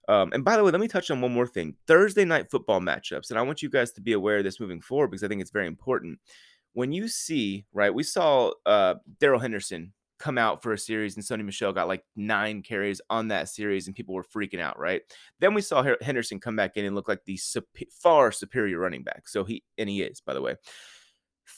[0.09, 2.81] um, and by the way, let me touch on one more thing Thursday night football
[2.81, 3.31] matchups.
[3.31, 5.43] And I want you guys to be aware of this moving forward because I think
[5.43, 6.19] it's very important.
[6.73, 11.25] When you see, right, we saw uh, Darrell Henderson come out for a series and
[11.25, 15.03] Sony Michel got like nine carries on that series and people were freaking out, right?
[15.41, 17.39] Then we saw Henderson come back in and look like the
[17.91, 19.29] far superior running back.
[19.29, 20.57] So he, and he is, by the way.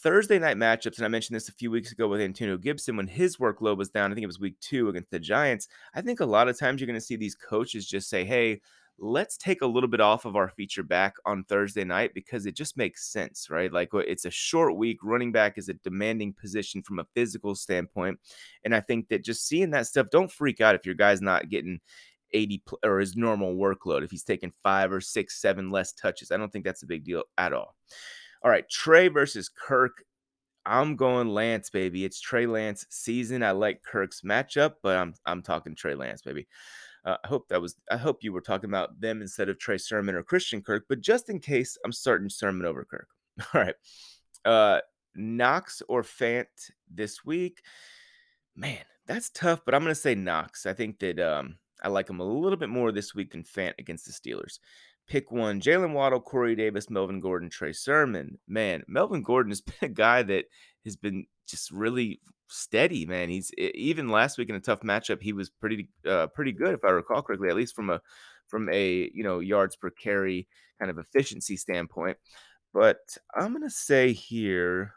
[0.02, 3.08] Thursday night matchups, and I mentioned this a few weeks ago with Antonio Gibson when
[3.08, 4.10] his workload was down.
[4.10, 5.66] I think it was week two against the Giants.
[5.94, 8.60] I think a lot of times you're going to see these coaches just say, hey,
[9.00, 12.54] let's take a little bit off of our feature back on Thursday night because it
[12.54, 13.72] just makes sense, right?
[13.72, 14.98] Like it's a short week.
[15.02, 18.20] Running back is a demanding position from a physical standpoint.
[18.64, 21.48] And I think that just seeing that stuff, don't freak out if your guy's not
[21.48, 21.80] getting
[22.32, 26.30] 80 or his normal workload, if he's taking five or six, seven less touches.
[26.30, 27.74] I don't think that's a big deal at all.
[28.42, 30.04] All right, Trey versus Kirk.
[30.66, 32.04] I'm going Lance, baby.
[32.04, 33.42] It's Trey Lance season.
[33.42, 36.46] I like Kirk's matchup, but I'm I'm talking Trey Lance, baby.
[37.04, 37.76] Uh, I hope that was.
[37.90, 40.84] I hope you were talking about them instead of Trey Sermon or Christian Kirk.
[40.88, 43.08] But just in case, I'm starting Sermon over Kirk.
[43.54, 43.74] All right.
[44.44, 44.80] Uh,
[45.14, 46.46] Knox or Fant
[46.92, 47.62] this week.
[48.56, 49.60] Man, that's tough.
[49.64, 50.66] But I'm gonna say Knox.
[50.66, 53.74] I think that um, I like him a little bit more this week than Fant
[53.78, 54.58] against the Steelers.
[55.10, 58.38] Pick one: Jaylen Waddle, Corey Davis, Melvin Gordon, Trey Sermon.
[58.46, 60.44] Man, Melvin Gordon has been a guy that
[60.84, 63.28] has been just really steady, man.
[63.28, 66.84] He's even last week in a tough matchup, he was pretty uh, pretty good if
[66.84, 68.00] I recall correctly, at least from a
[68.46, 70.46] from a you know yards per carry
[70.78, 72.16] kind of efficiency standpoint.
[72.72, 74.94] But I'm gonna say here,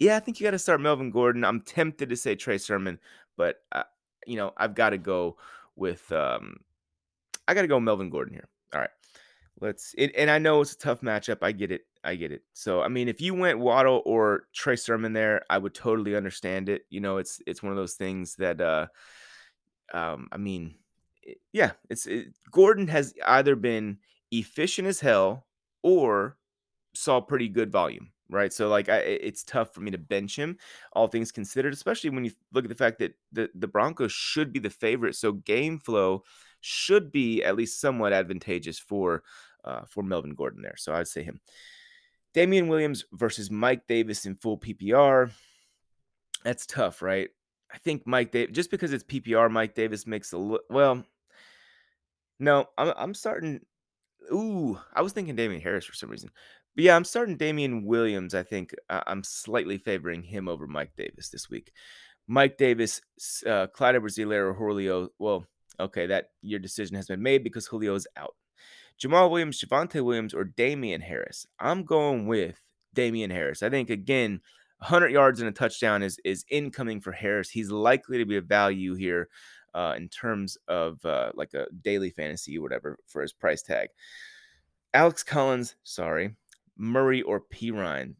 [0.00, 1.44] yeah, I think you got to start Melvin Gordon.
[1.44, 2.98] I'm tempted to say Trey Sermon,
[3.36, 3.84] but uh,
[4.26, 5.36] you know I've got to go
[5.76, 6.56] with um,
[7.46, 8.48] I got to go Melvin Gordon here.
[8.74, 8.90] All right,
[9.60, 9.94] let's.
[9.98, 11.38] It, and I know it's a tough matchup.
[11.42, 11.82] I get it.
[12.04, 12.42] I get it.
[12.52, 16.68] So I mean, if you went Waddle or Trey Sermon there, I would totally understand
[16.68, 16.82] it.
[16.90, 18.86] You know, it's it's one of those things that uh
[19.92, 20.74] um I mean,
[21.22, 23.98] it, yeah, it's it, Gordon has either been
[24.30, 25.46] efficient as hell
[25.82, 26.36] or
[26.94, 28.52] saw pretty good volume, right?
[28.52, 30.58] So like I, it's tough for me to bench him,
[30.92, 34.52] all things considered, especially when you look at the fact that the the Broncos should
[34.52, 36.24] be the favorite, so game flow
[36.66, 39.22] should be at least somewhat advantageous for
[39.64, 40.76] uh, for Melvin Gordon there.
[40.76, 41.40] So I'd say him.
[42.34, 45.30] Damien Williams versus Mike Davis in full PPR.
[46.44, 47.28] That's tough, right?
[47.72, 51.04] I think Mike Davis, just because it's PPR, Mike Davis makes a li- well.
[52.38, 53.60] No, I'm I'm starting.
[54.32, 56.30] Ooh, I was thinking Damien Harris for some reason,
[56.74, 58.34] but yeah, I'm starting Damien Williams.
[58.34, 61.72] I think I'm slightly favoring him over Mike Davis this week.
[62.28, 63.00] Mike Davis,
[63.46, 65.08] uh, Clyde Edwards-Helaire, or Julio.
[65.18, 65.46] Well,
[65.80, 68.34] okay, that your decision has been made because Julio is out.
[69.00, 71.46] Jamaal Williams, Javonte Williams, or Damien Harris.
[71.60, 72.60] I'm going with
[72.94, 73.62] Damien Harris.
[73.62, 74.40] I think again,
[74.78, 77.50] 100 yards and a touchdown is is incoming for Harris.
[77.50, 79.28] He's likely to be a value here
[79.74, 83.88] uh, in terms of uh, like a daily fantasy or whatever for his price tag.
[84.94, 86.34] Alex Collins, sorry,
[86.76, 88.16] Murray or P Ryan.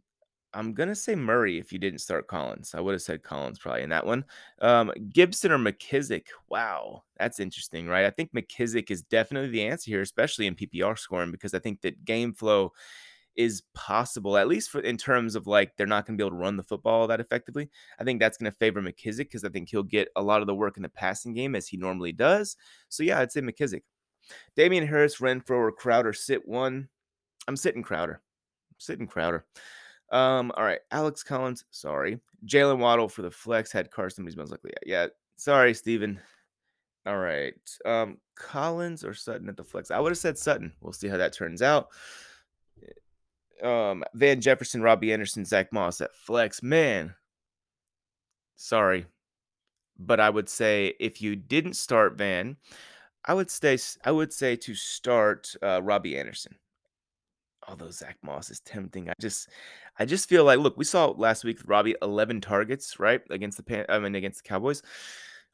[0.56, 2.74] I'm gonna say Murray if you didn't start Collins.
[2.74, 4.24] I would have said Collins probably in that one.
[4.62, 6.28] Um, Gibson or McKissic.
[6.48, 8.06] Wow, that's interesting, right?
[8.06, 11.82] I think McKissic is definitely the answer here, especially in PPR scoring, because I think
[11.82, 12.72] that game flow
[13.36, 16.36] is possible, at least for in terms of like they're not going to be able
[16.36, 17.68] to run the football that effectively.
[18.00, 20.46] I think that's going to favor McKissic because I think he'll get a lot of
[20.46, 22.56] the work in the passing game as he normally does.
[22.88, 23.82] So yeah, I'd say McKissic.
[24.56, 26.88] Damien Harris, Renfrow, or Crowder sit one.
[27.46, 28.22] I'm sitting Crowder.
[28.70, 29.44] I'm sitting Crowder.
[30.10, 32.20] Um, all right, Alex Collins, sorry.
[32.46, 35.06] Jaylen Waddle for the flex had Carson, he's most likely yeah.
[35.36, 36.20] Sorry, Steven.
[37.06, 37.54] All right.
[37.84, 39.90] Um, Collins or Sutton at the flex.
[39.90, 40.72] I would have said Sutton.
[40.80, 41.88] We'll see how that turns out.
[43.62, 46.62] Um, Van Jefferson, Robbie Anderson, Zach Moss at flex.
[46.62, 47.14] Man,
[48.56, 49.06] sorry.
[49.98, 52.56] But I would say if you didn't start Van,
[53.24, 56.56] I would stay I would say to start uh, Robbie Anderson
[57.68, 59.48] although Zach Moss is tempting, I just
[59.98, 63.20] I just feel like look, we saw last week Robbie 11 targets, right?
[63.30, 64.82] Against the Pan- I mean against the Cowboys.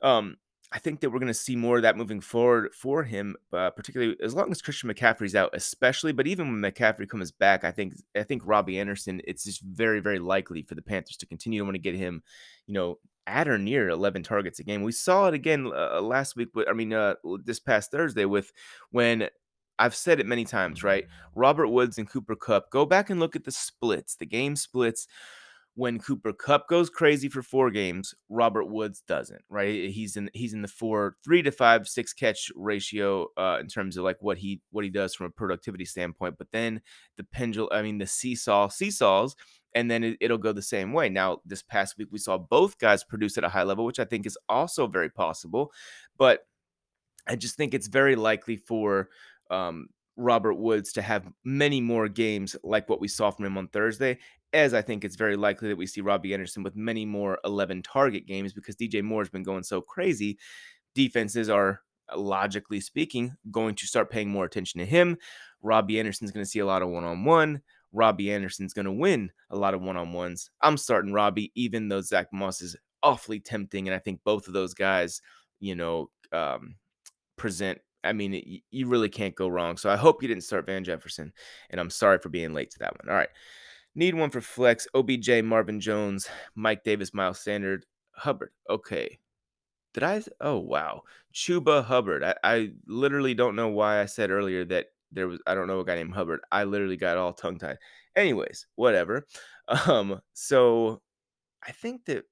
[0.01, 0.37] Um
[0.75, 3.69] I think that we're going to see more of that moving forward for him, uh,
[3.71, 6.13] particularly as long as Christian McCaffrey's out, especially.
[6.13, 9.21] But even when McCaffrey comes back, I think I think Robbie Anderson.
[9.25, 12.23] It's just very very likely for the Panthers to continue to want to get him,
[12.67, 14.83] you know, at or near 11 targets a game.
[14.83, 16.49] We saw it again uh, last week.
[16.69, 18.51] I mean, uh, this past Thursday with
[18.91, 19.29] when
[19.79, 21.07] I've said it many times, right?
[21.35, 22.71] Robert Woods and Cooper Kupp.
[22.71, 25.07] Go back and look at the splits, the game splits.
[25.75, 29.89] When Cooper Kupp goes crazy for four games, Robert Woods doesn't, right?
[29.89, 33.97] He's in he's in the four, three to five, six catch ratio uh, in terms
[33.97, 36.35] of like what he what he does from a productivity standpoint.
[36.37, 36.83] But then
[37.17, 39.35] the pendulum, I mean the seesaw seesaws,
[39.75, 41.09] and then it, it'll go the same way.
[41.09, 44.05] Now this past week we saw both guys produce at a high level, which I
[44.05, 45.73] think is also very possible.
[46.19, 46.41] But
[47.27, 49.09] I just think it's very likely for
[49.53, 49.87] um,
[50.17, 54.19] Robert Woods to have many more games like what we saw from him on Thursday,
[54.53, 57.83] as I think it's very likely that we see Robbie Anderson with many more 11
[57.83, 60.39] target games because DJ Moore's been going so crazy.
[60.95, 61.81] Defenses are
[62.15, 65.17] logically speaking going to start paying more attention to him.
[65.63, 67.63] Robbie Anderson's going to see a lot of one on one.
[67.93, 70.51] Robbie Anderson's going to win a lot of one on ones.
[70.61, 73.87] I'm starting Robbie, even though Zach Moss is awfully tempting.
[73.87, 75.21] And I think both of those guys,
[75.61, 76.77] you know, um,
[77.37, 77.79] present.
[78.05, 79.77] I mean, you really can't go wrong.
[79.77, 81.33] So I hope you didn't start Van Jefferson,
[81.71, 83.09] and I'm sorry for being late to that one.
[83.09, 83.29] All right.
[83.95, 84.87] Need one for flex.
[84.95, 88.51] OBJ, Marvin Jones, Mike Davis, Miles Sanders, Hubbard.
[88.71, 89.19] Okay.
[89.93, 90.23] Did I?
[90.41, 91.03] Oh, wow.
[91.35, 92.25] Chuba Hubbard.
[92.25, 95.81] I, I literally don't know why I said earlier that there was, I don't know
[95.81, 96.41] a guy named Hubbard.
[96.51, 97.79] I literally got all tongue tied.
[98.17, 99.27] Anyways, whatever.
[99.87, 101.01] Um, so
[101.67, 102.25] I think that,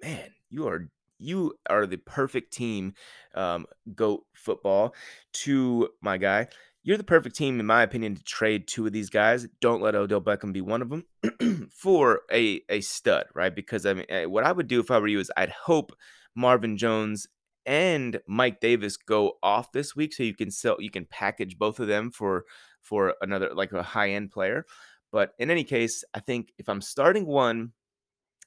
[0.00, 0.88] man, you are
[1.18, 2.94] you are the perfect team,
[3.34, 4.94] um, goat football
[5.34, 6.48] to my guy.
[6.82, 9.46] You're the perfect team, in my opinion, to trade two of these guys.
[9.60, 13.54] Don't let Odell Beckham be one of them for a a stud, right?
[13.54, 15.92] Because I mean, eh, what I would do if I were you is I'd hope
[16.34, 17.26] Marvin Jones
[17.66, 21.80] and Mike Davis go off this week, so you can sell, you can package both
[21.80, 22.44] of them for
[22.80, 24.64] for another like a high end player.
[25.12, 27.72] But in any case, I think if I'm starting one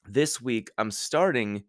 [0.07, 1.63] this week, I'm starting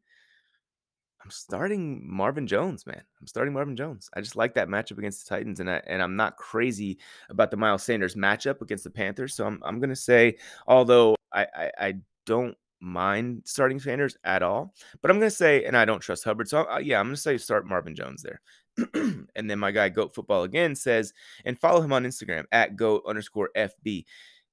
[1.22, 3.02] I'm starting Marvin Jones, man.
[3.20, 4.10] I'm starting Marvin Jones.
[4.14, 6.98] I just like that matchup against the Titans, and I and I'm not crazy
[7.30, 9.34] about the Miles Sanders matchup against the Panthers.
[9.34, 11.94] So I'm I'm gonna say, although I I, I
[12.26, 16.48] don't mind starting Sanders at all, but I'm gonna say, and I don't trust Hubbard.
[16.48, 18.40] So uh, yeah, I'm gonna say start Marvin Jones there.
[19.36, 21.12] and then my guy Goat Football again says,
[21.44, 24.06] and follow him on Instagram at Goat underscore FB.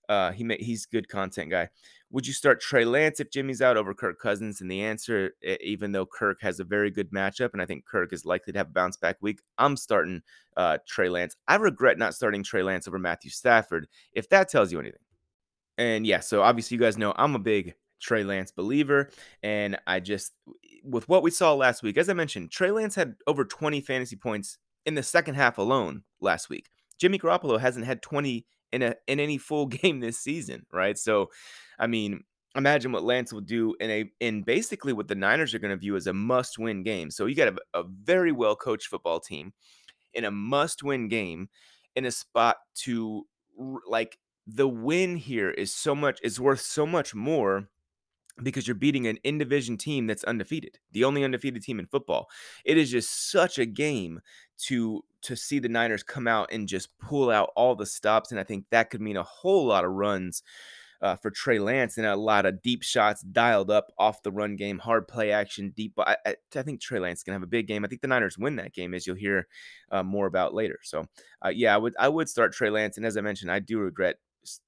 [0.10, 1.70] Uh, he may, he's good content guy.
[2.12, 4.60] Would you start Trey Lance if Jimmy's out over Kirk Cousins?
[4.60, 8.12] And the answer, even though Kirk has a very good matchup, and I think Kirk
[8.12, 10.24] is likely to have a bounce back week, I'm starting
[10.58, 11.36] uh, Trey Lance.
[11.48, 15.00] I regret not starting Trey Lance over Matthew Stafford, if that tells you anything.
[15.78, 19.12] And yeah, so obviously you guys know I'm a big Trey Lance believer.
[19.44, 20.34] And I just,
[20.84, 24.16] with what we saw last week, as I mentioned, Trey Lance had over 20 fantasy
[24.16, 26.70] points in the second half alone last week.
[26.98, 30.98] Jimmy Garoppolo hasn't had 20 in a in any full game this season, right?
[30.98, 31.30] So,
[31.78, 32.24] I mean,
[32.56, 35.78] imagine what Lance will do in a in basically what the Niners are going to
[35.78, 37.12] view as a must-win game.
[37.12, 39.54] So you got a, a very well coached football team
[40.14, 41.50] in a must-win game
[41.96, 43.26] in a spot to
[43.88, 47.70] like the win here is so much is worth so much more
[48.44, 52.30] because you're beating an in division team that's undefeated, the only undefeated team in football.
[52.66, 54.22] It is just such a game
[54.66, 58.40] to to see the Niners come out and just pull out all the stops, and
[58.40, 60.44] I think that could mean a whole lot of runs
[61.02, 64.56] uh, for Trey Lance and a lot of deep shots dialed up off the run
[64.56, 65.94] game, hard play action, deep.
[65.98, 67.86] I, I, I think Trey Lance can have a big game.
[67.86, 69.48] I think the Niners win that game, as you'll hear
[69.92, 70.80] uh, more about later.
[70.84, 71.06] So,
[71.44, 73.80] uh, yeah, I would I would start Trey Lance, and as I mentioned, I do
[73.80, 74.18] regret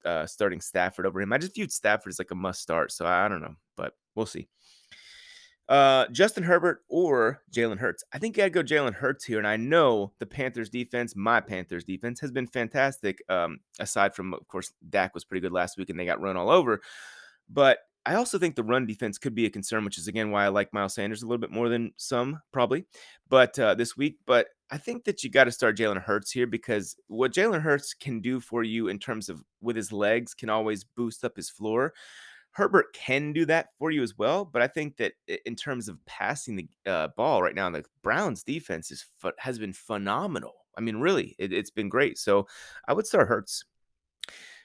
[0.04, 1.32] uh, starting Stafford over him.
[1.32, 4.26] I just viewed Stafford as like a must start, so I, don't know, but we'll
[4.26, 4.48] see.
[5.68, 8.04] Uh, Justin Herbert or Jalen Hurts.
[8.12, 11.84] I think I'd go Jalen Hurts here, and I know the Panthers defense, my Panthers
[11.84, 13.22] defense, has been fantastic.
[13.28, 16.36] Um, aside from, of course, Dak was pretty good last week, and they got run
[16.36, 16.82] all over.
[17.48, 20.44] But I also think the run defense could be a concern, which is again why
[20.44, 22.84] I like Miles Sanders a little bit more than some probably.
[23.28, 26.46] But uh, this week, but I think that you got to start Jalen Hurts here
[26.46, 30.48] because what Jalen Hurts can do for you in terms of with his legs can
[30.48, 31.92] always boost up his floor.
[32.52, 35.12] Herbert can do that for you as well, but I think that
[35.44, 39.04] in terms of passing the uh, ball right now, the Browns defense is
[39.36, 40.54] has been phenomenal.
[40.78, 42.16] I mean, really, it, has been great.
[42.16, 42.46] So
[42.88, 43.64] I would start Hurts.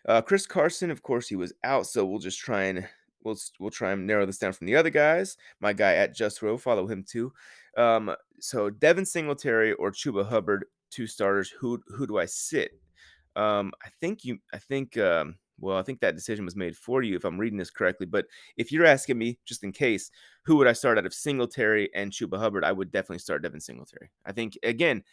[0.08, 2.88] Uh, Chris Carson, of course, he was out, so we'll just try and
[3.24, 5.38] we'll we'll try and narrow this down from the other guys.
[5.60, 7.34] My guy at Just Row, follow him too.
[7.78, 11.50] Um, so Devin Singletary or Chuba Hubbard, two starters.
[11.50, 12.72] Who who do I sit?
[13.36, 14.40] Um, I think you.
[14.54, 14.98] I think.
[14.98, 18.06] Um, well, I think that decision was made for you if I'm reading this correctly.
[18.06, 18.26] But
[18.58, 20.12] if you're asking me, just in case,
[20.44, 22.64] who would I start out of Singletary and Chuba Hubbard?
[22.64, 24.12] I would definitely start Devin Singletary.
[24.26, 25.04] I think again,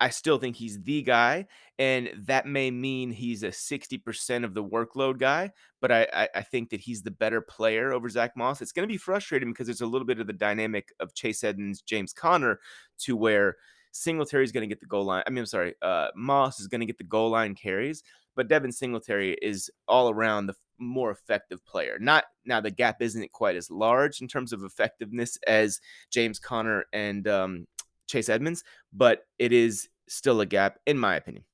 [0.00, 1.46] I still think he's the guy,
[1.78, 6.42] and that may mean he's a 60% of the workload guy, but I, I, I
[6.42, 8.62] think that he's the better player over Zach Moss.
[8.62, 11.44] It's going to be frustrating because there's a little bit of the dynamic of Chase
[11.44, 12.60] Edmonds, James Conner,
[13.00, 13.56] to where
[13.92, 15.22] Singletary is going to get the goal line.
[15.26, 18.02] I mean, I'm sorry, uh, Moss is going to get the goal line carries,
[18.34, 21.98] but Devin Singletary is all around the more effective player.
[22.00, 26.84] Not now the gap isn't quite as large in terms of effectiveness as James Conner
[26.92, 27.66] and um,
[28.10, 31.44] Chase Edmonds, but it is still a gap, in my opinion.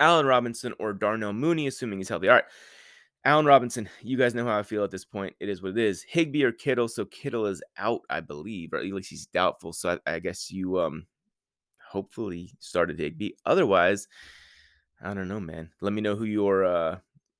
[0.00, 2.28] Allen Robinson or Darnell Mooney, assuming he's healthy.
[2.28, 2.44] All right.
[3.24, 5.34] Allen Robinson, you guys know how I feel at this point.
[5.40, 6.02] It is what it is.
[6.02, 6.86] Higbee or Kittle.
[6.86, 9.72] So Kittle is out, I believe, or at least he's doubtful.
[9.72, 11.06] So I, I guess you um
[11.84, 13.30] hopefully started Higbee.
[13.44, 14.06] Otherwise,
[15.02, 15.70] I don't know, man.
[15.80, 16.98] Let me know who your uh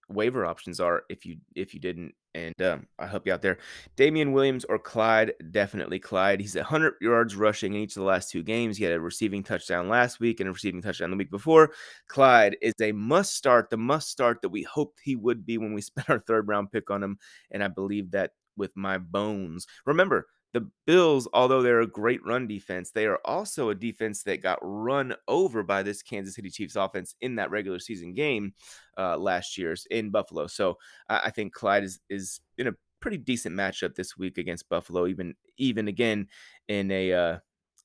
[0.08, 3.56] waiver options are if you if you didn't and um, I help you out there.
[3.96, 6.40] Damien Williams or Clyde, definitely Clyde.
[6.40, 8.76] He's 100 yards rushing in each of the last two games.
[8.76, 11.72] He had a receiving touchdown last week and a receiving touchdown the week before.
[12.08, 15.72] Clyde is a must start, the must start that we hoped he would be when
[15.72, 17.18] we spent our third round pick on him,
[17.50, 19.66] and I believe that with my bones.
[19.86, 24.42] Remember, the Bills, although they're a great run defense, they are also a defense that
[24.42, 28.54] got run over by this Kansas City Chiefs offense in that regular season game
[28.96, 30.46] uh, last year's in Buffalo.
[30.46, 30.78] So
[31.08, 35.06] I, I think Clyde is is in a pretty decent matchup this week against Buffalo,
[35.06, 36.26] even even again
[36.68, 37.38] in a, uh,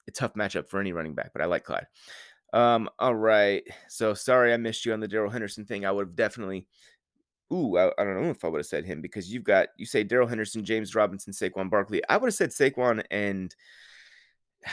[0.07, 1.31] a tough matchup for any running back.
[1.33, 1.87] But I like Clyde.
[2.53, 3.63] Um, all right.
[3.87, 5.85] So sorry I missed you on the Darrell Henderson thing.
[5.85, 6.67] I would have definitely
[7.51, 9.85] Ooh, I, I, don't know if I would have said him because you've got you
[9.85, 12.01] say Darrell Henderson, James Robinson, Saquon Barkley.
[12.07, 13.53] I would have said Saquon and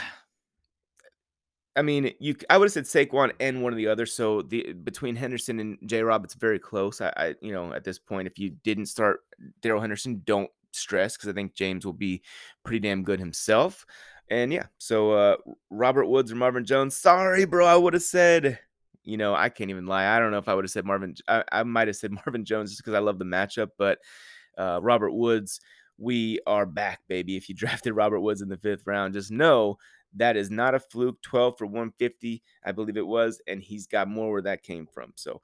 [1.77, 4.13] I mean, you I would have said Saquon and one of the others.
[4.13, 7.01] So the between Henderson and J Rob, it's very close.
[7.01, 9.21] I, I you know, at this point, if you didn't start
[9.63, 12.23] Darrell Henderson, don't stress because I think James will be
[12.65, 13.87] pretty damn good himself.
[14.29, 15.37] And yeah, so uh
[15.71, 16.97] Robert Woods or Marvin Jones.
[16.97, 17.65] Sorry, bro.
[17.65, 18.59] I would have said
[19.09, 20.15] you know, I can't even lie.
[20.15, 21.15] I don't know if I would have said Marvin.
[21.27, 24.01] I, I might have said Marvin Jones just because I love the matchup, but
[24.59, 25.61] uh, Robert Woods,
[25.97, 27.35] we are back, baby.
[27.37, 29.79] If you drafted Robert Woods in the fifth round, just know
[30.15, 31.23] that is not a fluke.
[31.23, 35.13] 12 for 150, I believe it was, and he's got more where that came from.
[35.17, 35.41] So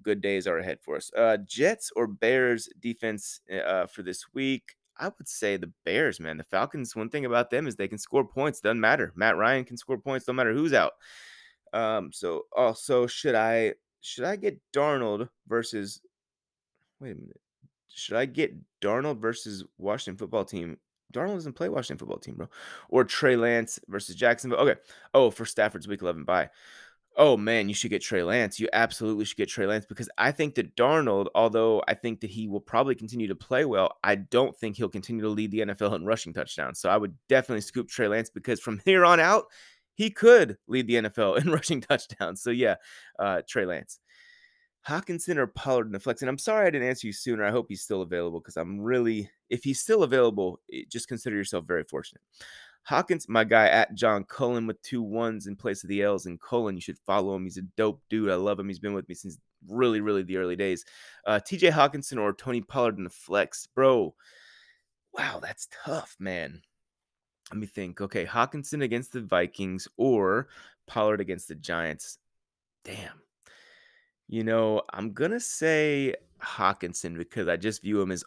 [0.00, 1.10] good days are ahead for us.
[1.16, 4.76] Uh, Jets or Bears defense uh, for this week?
[4.96, 6.36] I would say the Bears, man.
[6.36, 8.60] The Falcons, one thing about them is they can score points.
[8.60, 9.12] Doesn't matter.
[9.16, 10.92] Matt Ryan can score points, no matter who's out.
[11.72, 16.00] Um, so also should I should I get Darnold versus
[17.00, 17.40] wait a minute.
[17.88, 20.78] Should I get Darnold versus Washington football team?
[21.12, 22.48] Darnold doesn't play Washington football team, bro.
[22.90, 24.60] Or Trey Lance versus Jacksonville.
[24.60, 24.78] Okay.
[25.14, 26.50] Oh, for Stafford's week 11 bye.
[27.16, 28.60] Oh man, you should get Trey Lance.
[28.60, 32.30] You absolutely should get Trey Lance because I think that Darnold, although I think that
[32.30, 35.60] he will probably continue to play well, I don't think he'll continue to lead the
[35.60, 36.78] NFL in rushing touchdowns.
[36.78, 39.46] So I would definitely scoop Trey Lance because from here on out,
[39.98, 42.40] he could lead the NFL in rushing touchdowns.
[42.40, 42.76] So yeah,
[43.18, 43.98] uh, Trey Lance.
[44.88, 46.22] Hockenson or Pollard in the flex?
[46.22, 47.44] And I'm sorry I didn't answer you sooner.
[47.44, 51.34] I hope he's still available because I'm really, if he's still available, eh, just consider
[51.34, 52.22] yourself very fortunate.
[52.84, 56.26] Hawkins, my guy at John Cullen with two ones in place of the L's.
[56.26, 57.42] And Cullen, you should follow him.
[57.42, 58.30] He's a dope dude.
[58.30, 58.68] I love him.
[58.68, 59.36] He's been with me since
[59.68, 60.84] really, really the early days.
[61.26, 64.14] Uh, TJ Hockenson or Tony Pollard in the flex, bro.
[65.12, 66.62] Wow, that's tough, man.
[67.50, 68.00] Let me think.
[68.00, 70.48] Okay, Hockenson against the Vikings or
[70.86, 72.18] Pollard against the Giants.
[72.84, 73.22] Damn.
[74.28, 78.24] You know, I'm gonna say Hockenson because I just view him as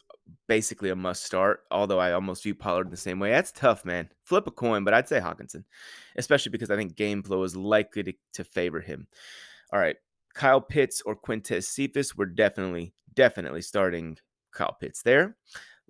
[0.47, 3.32] basically a must start, although I almost view Pollard in the same way.
[3.32, 4.09] That's tough, man.
[4.24, 5.63] Flip a coin, but I'd say Hockenson,
[6.15, 9.07] especially because I think game flow is likely to, to favor him.
[9.72, 9.95] All right.
[10.34, 14.17] Kyle Pitts or Quintez Cephus, we're definitely, definitely starting
[14.51, 15.36] Kyle Pitts there.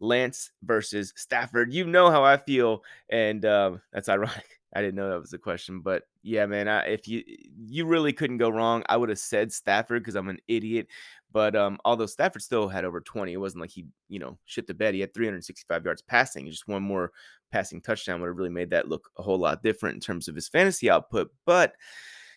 [0.01, 1.71] Lance versus Stafford.
[1.71, 4.59] You know how I feel, and um, that's ironic.
[4.73, 6.69] I didn't know that was a question, but yeah, man.
[6.69, 7.23] I, if you
[7.67, 10.87] you really couldn't go wrong, I would have said Stafford because I'm an idiot.
[11.33, 14.67] But um, although Stafford still had over 20, it wasn't like he you know shit
[14.67, 14.93] the bed.
[14.93, 16.49] He had 365 yards passing.
[16.49, 17.11] Just one more
[17.51, 20.35] passing touchdown would have really made that look a whole lot different in terms of
[20.35, 21.31] his fantasy output.
[21.45, 21.75] But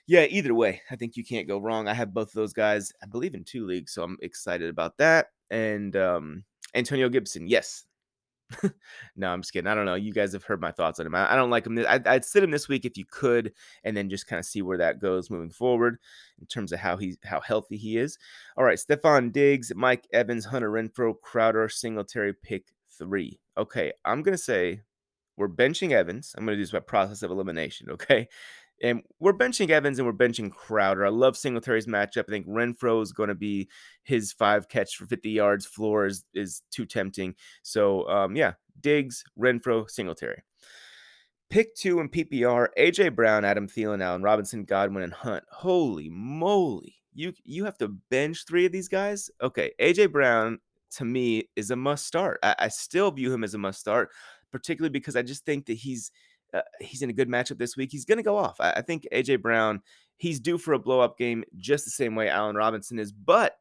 [0.07, 1.89] yeah, either way, I think you can't go wrong.
[1.89, 4.99] I have both of those guys, I believe, in two leagues, so I'm excited about
[4.99, 5.29] that.
[5.51, 6.45] And um,
[6.75, 7.87] Antonio Gibson, yes,
[9.17, 9.69] no, I'm just kidding.
[9.69, 9.95] I don't know.
[9.95, 11.15] You guys have heard my thoughts on him.
[11.15, 11.79] I, I don't like him.
[11.89, 13.53] I'd, I'd, sit him this week if you could,
[13.85, 15.99] and then just kind of see where that goes moving forward
[16.41, 18.19] in terms of how he how healthy he is.
[18.57, 23.41] All right, Stefon Diggs, Mike Evans, Hunter Renfrow, Crowder, Singletary, pick three.
[23.57, 24.83] Okay, I'm gonna say
[25.37, 26.35] we're benching Evans.
[26.37, 27.91] I'm gonna do this by process of elimination.
[27.91, 28.29] Okay,
[28.85, 31.07] and we're benching Evans and we're benching Crowder.
[31.07, 32.25] I love Singletary's matchup.
[32.29, 33.67] I think Renfrow is going to be
[34.03, 37.35] his five catch for 50 yards floor is, is too tempting.
[37.63, 40.43] So, um, yeah, Diggs, Renfrow, Singletary.
[41.49, 45.45] Pick two in PPR AJ Brown, Adam Thielen, Allen Robinson, Godwin, and Hunt.
[45.51, 46.97] Holy moly.
[47.15, 49.31] You, you have to bench three of these guys?
[49.41, 49.73] Okay.
[49.81, 50.59] AJ Brown,
[50.97, 52.39] to me, is a must start.
[52.43, 54.11] I, I still view him as a must start,
[54.53, 56.11] particularly because I just think that he's
[56.55, 57.91] uh, he's in a good matchup this week.
[57.91, 58.61] He's going to go off.
[58.61, 59.83] I, I think AJ Brown,
[60.17, 63.13] he's due for a blow up game just the same way Allen Robinson is.
[63.13, 63.57] But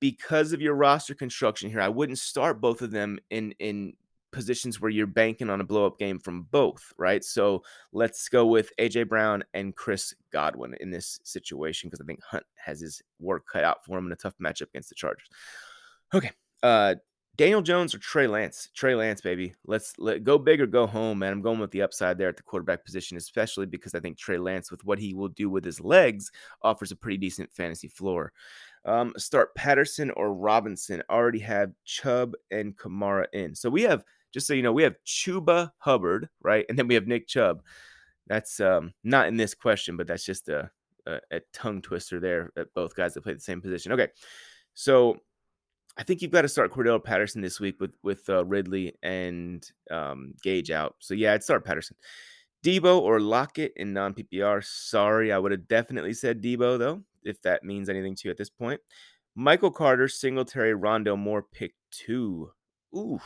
[0.00, 3.94] because of your roster construction here, I wouldn't start both of them in in
[4.32, 7.24] positions where you're banking on a blow up game from both, right?
[7.24, 12.20] So let's go with AJ Brown and Chris Godwin in this situation because I think
[12.22, 15.28] Hunt has his work cut out for him in a tough matchup against the Chargers.
[16.12, 16.32] Okay.
[16.62, 16.96] Uh
[17.36, 18.68] Daniel Jones or Trey Lance?
[18.74, 19.54] Trey Lance, baby.
[19.66, 21.32] Let's let go big or go home, man.
[21.32, 24.38] I'm going with the upside there at the quarterback position, especially because I think Trey
[24.38, 26.30] Lance, with what he will do with his legs,
[26.62, 28.32] offers a pretty decent fantasy floor.
[28.84, 31.02] Um, start Patterson or Robinson.
[31.10, 33.54] Already have Chubb and Kamara in.
[33.54, 36.64] So we have, just so you know, we have Chuba Hubbard, right?
[36.68, 37.62] And then we have Nick Chubb.
[38.28, 40.70] That's um, not in this question, but that's just a,
[41.06, 43.90] a, a tongue twister there at both guys that play the same position.
[43.92, 44.08] Okay.
[44.74, 45.18] So
[45.96, 49.64] I think you've got to start Cordarrelle Patterson this week with with uh, Ridley and
[49.90, 50.96] um, Gage out.
[50.98, 51.96] So yeah, I'd start Patterson.
[52.64, 54.64] Deebo or Lockett in non PPR.
[54.64, 58.38] Sorry, I would have definitely said Deebo though, if that means anything to you at
[58.38, 58.80] this point.
[59.36, 62.50] Michael Carter, Singletary, Rondale Moore, pick two.
[62.96, 63.22] Oof.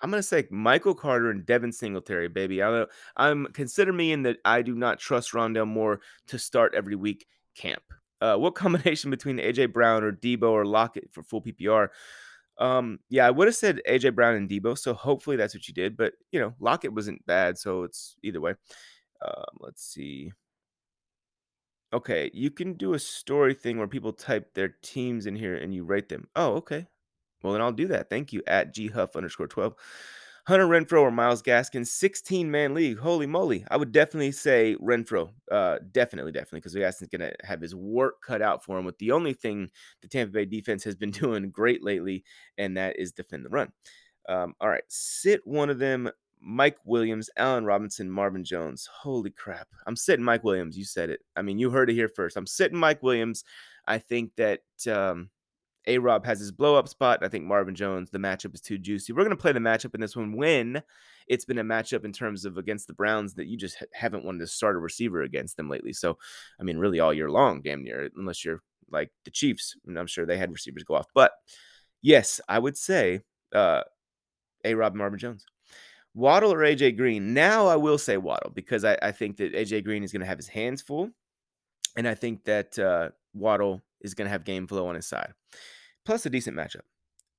[0.00, 2.62] I'm gonna say Michael Carter and Devin Singletary, baby.
[2.62, 2.86] I
[3.16, 7.26] I'm consider me in that I do not trust Rondale Moore to start every week
[7.54, 7.82] camp.
[8.22, 11.88] Uh, what combination between AJ Brown or Deebo or Lockett for full PPR?
[12.58, 15.74] Um, yeah, I would have said AJ Brown and Deebo, so hopefully that's what you
[15.74, 15.96] did.
[15.96, 18.54] But you know, Lockett wasn't bad, so it's either way.
[19.26, 20.32] Um, let's see.
[21.92, 25.74] Okay, you can do a story thing where people type their teams in here and
[25.74, 26.26] you rate them.
[26.36, 26.86] Oh, okay.
[27.42, 28.08] Well, then I'll do that.
[28.08, 29.74] Thank you at ghuff underscore twelve.
[30.44, 32.98] Hunter Renfrow or Myles Gaskin, 16 man league.
[32.98, 33.64] Holy moly.
[33.70, 35.30] I would definitely say Renfrow.
[35.50, 38.98] Uh, definitely, definitely, because Gaskin's going to have his work cut out for him with
[38.98, 39.70] the only thing
[40.00, 42.24] the Tampa Bay defense has been doing great lately,
[42.58, 43.72] and that is defend the run.
[44.28, 46.10] Um, all right, sit one of them.
[46.44, 48.88] Mike Williams, Allen Robinson, Marvin Jones.
[48.92, 49.68] Holy crap.
[49.86, 50.76] I'm sitting Mike Williams.
[50.76, 51.20] You said it.
[51.36, 52.36] I mean, you heard it here first.
[52.36, 53.44] I'm sitting Mike Williams.
[53.86, 55.30] I think that um,
[55.86, 57.24] a Rob has his blow up spot.
[57.24, 59.12] I think Marvin Jones, the matchup is too juicy.
[59.12, 60.82] We're going to play the matchup in this one when
[61.26, 64.40] it's been a matchup in terms of against the Browns that you just haven't wanted
[64.40, 65.92] to start a receiver against them lately.
[65.92, 66.18] So,
[66.60, 69.74] I mean, really all year long, damn near, unless you're like the Chiefs.
[69.86, 71.06] And I'm sure they had receivers go off.
[71.14, 71.32] But
[72.00, 73.20] yes, I would say
[73.52, 73.82] uh,
[74.64, 75.44] A Rob Marvin Jones.
[76.14, 77.32] Waddle or AJ Green.
[77.32, 80.26] Now I will say Waddle because I, I think that AJ Green is going to
[80.26, 81.10] have his hands full.
[81.96, 85.32] And I think that uh, Waddle is going to have game flow on his side.
[86.04, 86.82] Plus a decent matchup.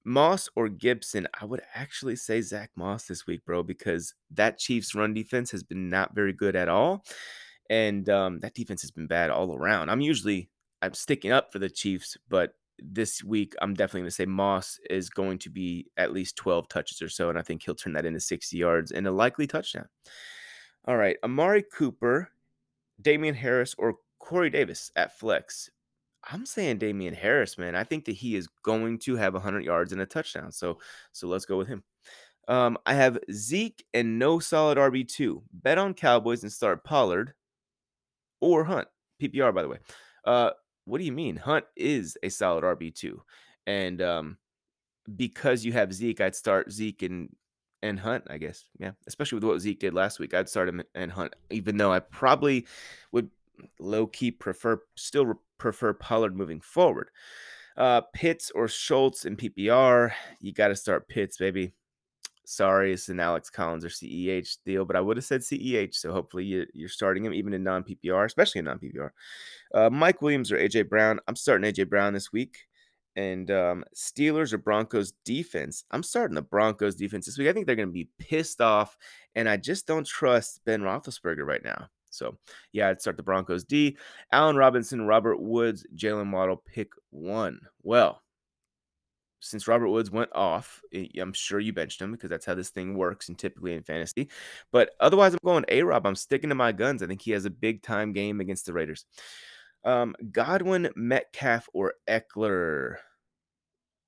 [0.06, 4.94] Moss or Gibson, I would actually say Zach Moss this week, bro, because that Chiefs
[4.96, 7.06] run defense has been not very good at all.
[7.70, 9.90] And um, that defense has been bad all around.
[9.90, 10.50] I'm usually
[10.82, 14.80] I'm sticking up for the Chiefs, but this week I'm definitely going to say Moss
[14.90, 17.94] is going to be at least 12 touches or so, and I think he'll turn
[17.94, 19.88] that into 60 yards and a likely touchdown.
[20.86, 22.30] All right, Amari Cooper,
[23.02, 25.70] Damien Harris, or Corey Davis at flex.
[26.32, 27.76] I'm saying Damien Harris, man.
[27.76, 30.52] I think that he is going to have 100 yards and a touchdown.
[30.52, 30.80] So,
[31.12, 31.84] so let's go with him.
[32.48, 35.42] Um, I have Zeke and no solid RB2.
[35.52, 37.34] Bet on Cowboys and start Pollard
[38.42, 38.88] or Hunt.
[39.22, 39.78] PPR, by the way.
[40.26, 40.52] Uh,
[40.86, 41.36] what do you mean?
[41.36, 43.18] Hunt is a solid RB2.
[43.68, 44.38] And um,
[45.16, 47.30] because you have Zeke, I'd start Zeke and
[47.82, 48.66] and Hunt, I guess.
[48.80, 51.92] Yeah, especially with what Zeke did last week, I'd start him and Hunt, even though
[51.92, 52.66] I probably
[53.12, 53.30] would
[53.80, 57.10] low key prefer still prefer Pollard moving forward.
[57.76, 61.74] Uh, Pitts or Schultz in PPR, you got to start Pitts, baby.
[62.46, 65.96] Sorry, it's an Alex Collins or CEH deal, but I would have said CEH.
[65.96, 69.10] So hopefully you, are starting him even in non PPR, especially in non PPR.
[69.74, 71.20] Uh, Mike Williams or AJ Brown.
[71.28, 72.58] I'm starting AJ Brown this week.
[73.16, 75.86] And um, Steelers or Broncos defense.
[75.92, 77.48] I'm starting the Broncos defense this week.
[77.48, 78.98] I think they're going to be pissed off,
[79.36, 81.90] and I just don't trust Ben Roethlisberger right now.
[82.14, 82.38] So
[82.72, 83.98] yeah, I'd start the Broncos D.
[84.32, 87.60] Allen Robinson, Robert Woods, Jaylen Waddle, pick one.
[87.82, 88.22] Well,
[89.40, 90.82] since Robert Woods went off,
[91.20, 94.30] I'm sure you benched him because that's how this thing works and typically in fantasy.
[94.72, 96.06] But otherwise, I'm going A Rob.
[96.06, 97.04] I'm sticking to my guns.
[97.04, 99.06] I think he has a big time game against the Raiders.
[99.84, 102.96] Um, Godwin, Metcalf, or Ekeler?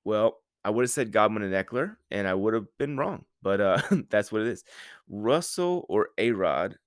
[0.06, 3.60] Well, I would have said Godwin and Ekeler, and I would have been wrong, but
[3.60, 4.64] uh, that's what it is.
[5.10, 6.78] Russell or A Rod.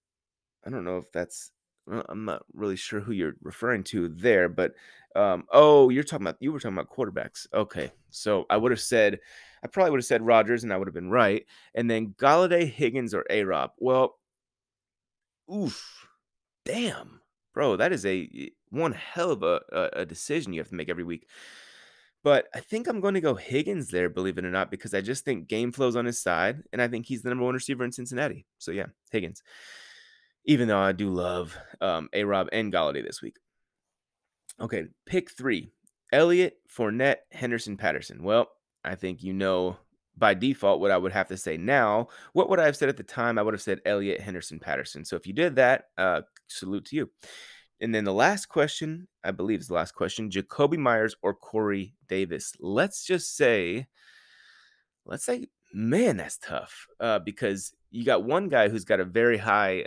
[0.66, 1.52] I don't know if that's
[1.90, 4.72] I'm not really sure who you're referring to there, but
[5.16, 7.46] um, oh, you're talking about you were talking about quarterbacks.
[7.52, 9.18] Okay, so I would have said
[9.62, 11.44] I probably would have said Rodgers, and I would have been right.
[11.74, 13.70] And then Golladay, Higgins, or A Rob.
[13.78, 14.18] Well,
[15.52, 16.06] oof,
[16.64, 17.20] damn,
[17.54, 21.04] bro, that is a one hell of a, a decision you have to make every
[21.04, 21.26] week.
[22.24, 25.00] But I think I'm going to go Higgins there, believe it or not, because I
[25.00, 27.84] just think game flows on his side, and I think he's the number one receiver
[27.84, 28.44] in Cincinnati.
[28.58, 29.42] So yeah, Higgins
[30.48, 33.36] even though I do love um, A Rob and Golladay this week.
[34.58, 35.70] Okay, pick three
[36.10, 38.22] Elliott, Fournette, Henderson, Patterson.
[38.24, 38.48] Well,
[38.82, 39.76] I think you know
[40.16, 42.08] by default what I would have to say now.
[42.32, 43.38] What would I have said at the time?
[43.38, 45.04] I would have said Elliott, Henderson, Patterson.
[45.04, 47.10] So if you did that, uh, salute to you.
[47.80, 51.94] And then the last question, I believe is the last question Jakobi Meyers or Corey
[52.08, 52.54] Davis.
[52.58, 53.86] Let's just say,
[55.04, 59.36] let's say, man, that's tough uh, because you got one guy who's got a very
[59.36, 59.84] high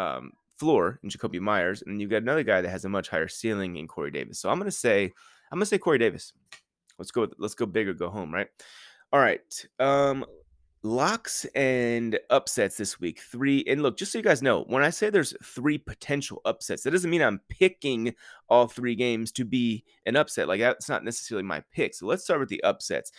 [0.00, 3.28] um, floor in Jakobi Meyers, and you've got another guy that has a much higher
[3.28, 4.38] ceiling in Corey Davis.
[4.38, 5.04] So I'm gonna say
[5.50, 6.32] I'm gonna say Corey Davis.
[6.98, 7.28] Let's go.
[7.38, 8.32] Let's go big or go home.
[8.32, 8.48] Right.
[9.12, 9.66] All right.
[9.78, 10.24] Um,
[10.82, 13.20] locks and upsets this week.
[13.20, 13.64] Three.
[13.66, 16.90] And look, just so you guys know, when I say there's three potential upsets, that
[16.90, 18.14] doesn't mean I'm picking
[18.48, 20.48] all three games to be an upset.
[20.48, 21.94] Like that's not necessarily my pick.
[21.94, 23.12] So let's start with the upsets.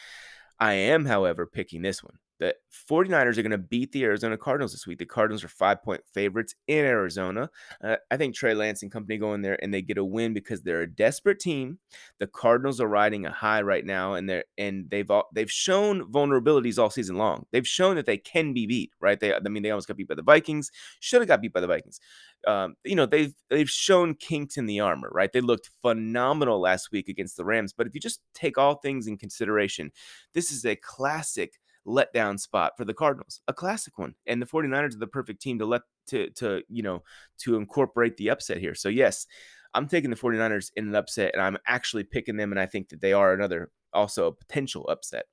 [0.60, 2.56] I am, however, picking this one the
[2.90, 4.98] 49ers are going to beat the Arizona Cardinals this week.
[4.98, 7.52] The Cardinals are five point favorites in Arizona.
[7.84, 10.34] Uh, I think Trey Lance and company go in there and they get a win
[10.34, 11.78] because they're a desperate team.
[12.20, 16.12] The Cardinals are riding a high right now, and they're and they've all, they've shown
[16.12, 17.46] vulnerabilities all season long.
[17.52, 18.92] They've shown that they can be beat.
[19.00, 19.20] Right?
[19.20, 20.72] They I mean they almost got beat by the Vikings.
[21.00, 22.00] Should have got beat by the Vikings.
[22.48, 25.12] Um, you know they've they've shown kinks in the armor.
[25.14, 25.32] Right?
[25.32, 27.72] They looked phenomenal last week against the Rams.
[27.72, 29.92] But if you just take all things in consideration,
[30.34, 34.16] this is a classic letdown spot for the Cardinals, a classic one.
[34.28, 37.04] And the 49ers are the perfect team to let to to, you know,
[37.40, 38.76] to incorporate the upset here.
[38.76, 39.28] So yes,
[39.74, 42.90] I'm taking the 49ers in an upset and I'm actually picking them and I think
[42.90, 45.26] that they are another also a potential upset.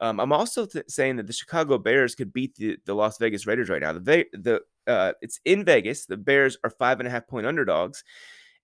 [0.00, 3.46] Um, I'm also th- saying that the Chicago Bears could beat the, the Las Vegas
[3.46, 3.92] Raiders right now.
[3.92, 6.06] The the uh, it's in Vegas.
[6.06, 8.04] The Bears are five and a half point underdogs,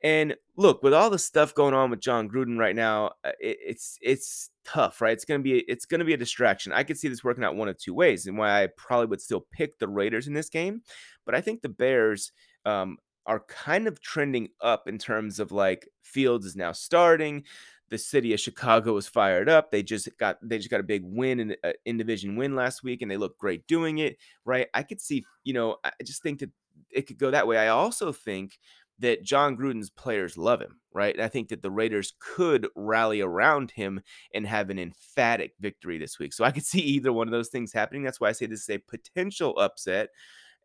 [0.03, 3.59] and look, with all the stuff going on with Jon Gruden right now, uh, it,
[3.65, 5.13] it's it's tough, right?
[5.13, 6.73] It's gonna be it's gonna be a distraction.
[6.73, 9.21] I could see this working out one of two ways, and why I probably would
[9.21, 10.83] still pick the Raiders in this game.
[11.25, 12.33] But I think the Bears
[12.65, 17.45] um, are kind of trending up in terms of like Fields is now starting.
[17.91, 19.71] The city of Chicago is fired up.
[19.71, 22.83] They just got they just got a big win in uh, in division win last
[22.83, 24.17] week, and they look great doing it.
[24.45, 24.67] Right?
[24.75, 26.51] I could see, you know, I just think that
[26.91, 27.59] it could go that way.
[27.59, 28.59] I also think
[28.99, 31.15] that Jon Gruden's players love him, right?
[31.15, 34.01] And I think that the Raiders could rally around him
[34.35, 36.33] and have an emphatic victory this week.
[36.33, 38.03] So I could see either one of those things happening.
[38.03, 40.11] That's why I say this is a potential upset.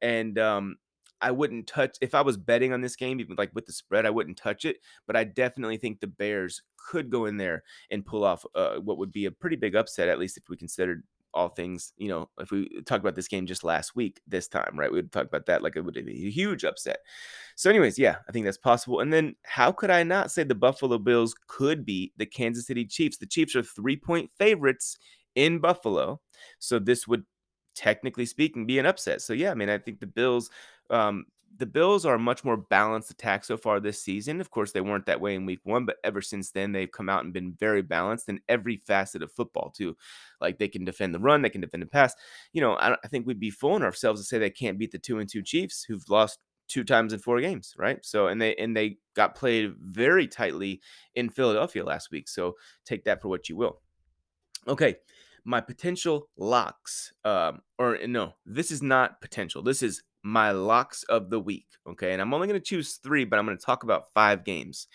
[0.01, 0.75] And um,
[1.21, 4.05] I wouldn't touch if I was betting on this game, even like with the spread,
[4.05, 4.77] I wouldn't touch it.
[5.07, 8.97] But I definitely think the Bears could go in there and pull off uh, what
[8.97, 11.03] would be a pretty big upset, at least if we considered
[11.33, 14.71] all things, you know, if we talk about this game just last week, this time,
[14.75, 14.91] right?
[14.91, 16.99] We would talk about that like it would be a huge upset.
[17.55, 18.99] So, anyways, yeah, I think that's possible.
[18.99, 22.85] And then how could I not say the Buffalo Bills could beat the Kansas City
[22.85, 23.17] Chiefs?
[23.17, 24.97] The Chiefs are three point favorites
[25.35, 26.19] in Buffalo.
[26.59, 27.23] So this would
[27.75, 29.21] technically speaking be an upset.
[29.21, 30.49] So yeah, I mean, I think the Bills
[30.89, 31.25] um
[31.57, 34.39] the Bills are a much more balanced attack so far this season.
[34.39, 37.09] Of course, they weren't that way in week one, but ever since then, they've come
[37.09, 39.97] out and been very balanced in every facet of football, too.
[40.39, 42.13] Like they can defend the run, they can defend the pass.
[42.53, 44.99] You know, I, I think we'd be fooling ourselves to say they can't beat the
[44.99, 48.05] two and two Chiefs who've lost two times in four games, right?
[48.05, 50.81] So and they and they got played very tightly
[51.15, 52.27] in Philadelphia last week.
[52.27, 52.55] So
[52.85, 53.81] take that for what you will.
[54.67, 54.97] Okay,
[55.45, 57.13] my potential locks.
[57.23, 59.63] Um, or no, this is not potential.
[59.63, 61.67] This is my locks of the week.
[61.87, 62.13] Okay.
[62.13, 64.87] And I'm only going to choose three, but I'm going to talk about five games.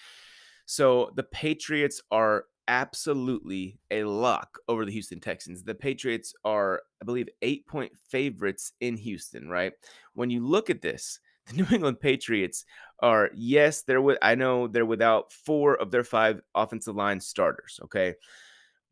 [0.67, 5.63] So the Patriots are absolutely a lock over the Houston Texans.
[5.63, 9.73] The Patriots are, I believe, eight point favorites in Houston, right?
[10.15, 12.65] When you look at this, the New England Patriots
[13.01, 17.81] are, yes, they're with, I know they're without four of their five offensive line starters.
[17.85, 18.15] Okay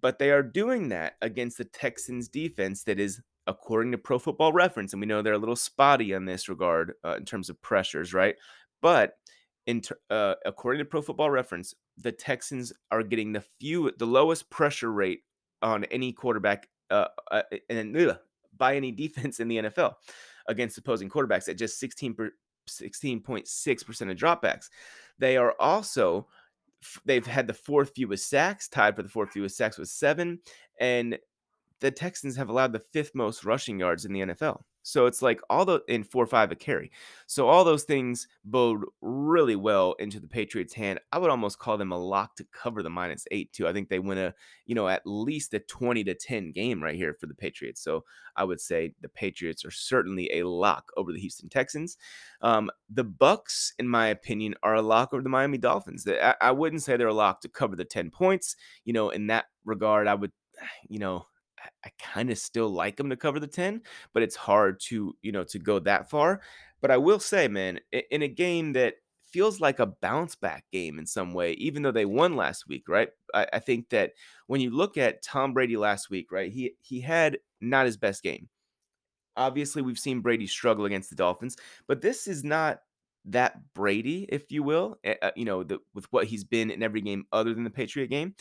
[0.01, 4.53] but they are doing that against the Texans defense that is according to Pro Football
[4.53, 7.61] Reference, and we know they're a little spotty in this regard uh, in terms of
[7.63, 8.37] pressures, right?
[8.81, 9.15] But
[9.67, 14.07] in ter- uh, according to Pro Football Reference, the Texans are getting the few the
[14.07, 15.21] lowest pressure rate
[15.63, 18.19] on any quarterback uh, uh and ugh,
[18.57, 19.95] by any defense in the NFL
[20.49, 22.31] against opposing quarterbacks at just 16 per,
[22.69, 24.69] 16.6% of dropbacks.
[25.19, 26.27] They are also
[27.05, 30.41] they've had the fourth fewest sacks, tied for the fourth fewest sacks with seven,
[30.79, 31.19] and
[31.81, 34.63] the Texans have allowed the fifth most rushing yards in the NFL.
[34.83, 36.91] So it's like all the in four five a carry.
[37.27, 41.01] So all those things bode really well into the Patriots' hand.
[41.13, 43.69] I would almost call them a lock to cover the minus eight too.
[43.69, 46.95] I think they win a you know at least a twenty to ten game right
[46.95, 47.83] here for the Patriots.
[47.83, 48.05] So
[48.37, 51.99] I would say the Patriots are certainly a lock over the Houston Texans.
[52.41, 56.09] Um, the Bucks, in my opinion, are a lock over the Miami Dolphins.
[56.09, 58.57] I, I wouldn't say they're a lock to cover the ten points.
[58.85, 60.33] You know, in that regard, I would
[60.89, 61.27] you know
[61.85, 65.33] I kind of still like them to cover the 10, but it's hard to, you
[65.33, 66.41] know, to go that far.
[66.81, 68.95] But I will say, man, in a game that
[69.31, 72.89] feels like a bounce back game in some way, even though they won last week,
[72.89, 73.09] right?
[73.35, 74.13] I, I think that
[74.47, 78.23] when you look at Tom Brady last week, right, he he had not his best
[78.23, 78.49] game.
[79.37, 81.57] Obviously, we've seen Brady struggle against the Dolphins,
[81.87, 82.81] but this is not
[83.27, 87.01] that Brady, if you will, uh, you know, the, with what he's been in every
[87.01, 88.35] game other than the Patriot game.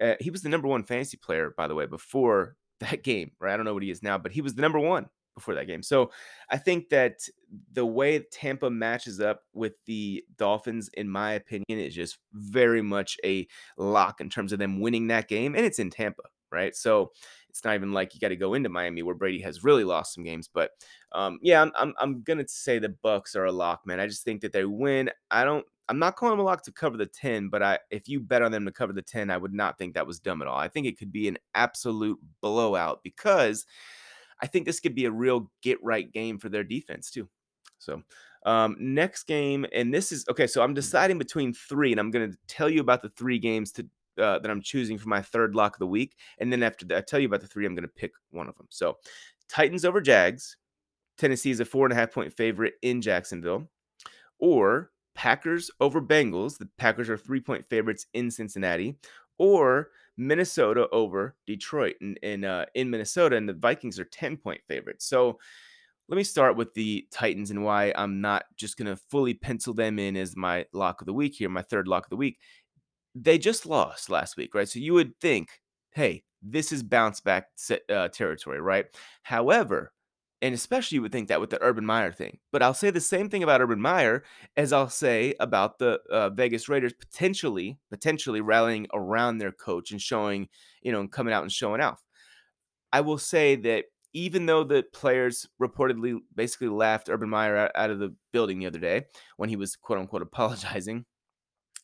[0.00, 3.54] Uh, he was the number one fantasy player, by the way, before that game, right?
[3.54, 5.66] I don't know what he is now, but he was the number one before that
[5.66, 5.82] game.
[5.82, 6.10] So
[6.50, 7.20] I think that
[7.72, 13.18] the way Tampa matches up with the Dolphins, in my opinion, is just very much
[13.24, 13.46] a
[13.76, 15.54] lock in terms of them winning that game.
[15.54, 16.74] And it's in Tampa, right?
[16.74, 17.12] So
[17.50, 20.14] it's not even like you got to go into Miami where Brady has really lost
[20.14, 20.48] some games.
[20.52, 20.70] But
[21.12, 24.00] um, yeah, I'm, I'm, I'm going to say the Bucks are a lock, man.
[24.00, 25.10] I just think that they win.
[25.30, 28.08] I don't I'm not calling them a lock to cover the 10, but I if
[28.08, 30.42] you bet on them to cover the 10, I would not think that was dumb
[30.42, 30.58] at all.
[30.58, 33.66] I think it could be an absolute blowout because
[34.40, 37.28] I think this could be a real get right game for their defense too.
[37.78, 38.02] So,
[38.44, 40.46] um, next game, and this is okay.
[40.46, 43.72] So I'm deciding between three, and I'm going to tell you about the three games
[43.72, 43.82] to
[44.18, 46.16] uh, that I'm choosing for my third lock of the week.
[46.38, 48.48] And then after that, I tell you about the three, I'm going to pick one
[48.48, 48.66] of them.
[48.70, 48.98] So,
[49.48, 50.56] Titans over Jags.
[51.18, 53.68] Tennessee is a four and a half point favorite in Jacksonville,
[54.38, 56.58] or Packers over Bengals.
[56.58, 58.96] The Packers are three point favorites in Cincinnati,
[59.38, 64.60] or Minnesota over Detroit in in, uh, in Minnesota, and the Vikings are ten point
[64.68, 65.06] favorites.
[65.06, 65.38] So
[66.08, 69.74] let me start with the Titans and why I'm not just going to fully pencil
[69.74, 72.38] them in as my lock of the week here, my third lock of the week.
[73.16, 74.68] They just lost last week, right?
[74.68, 75.48] So you would think,
[75.90, 77.48] hey, this is bounce back
[77.88, 78.86] uh, territory, right?
[79.22, 79.92] However,
[80.42, 82.38] and especially you would think that with the Urban Meyer thing.
[82.52, 84.24] But I'll say the same thing about Urban Meyer
[84.56, 90.00] as I'll say about the uh, Vegas Raiders potentially, potentially rallying around their coach and
[90.00, 90.48] showing,
[90.82, 92.02] you know, and coming out and showing off.
[92.92, 97.98] I will say that even though the players reportedly basically laughed Urban Meyer out of
[97.98, 99.04] the building the other day
[99.36, 101.04] when he was quote unquote apologizing,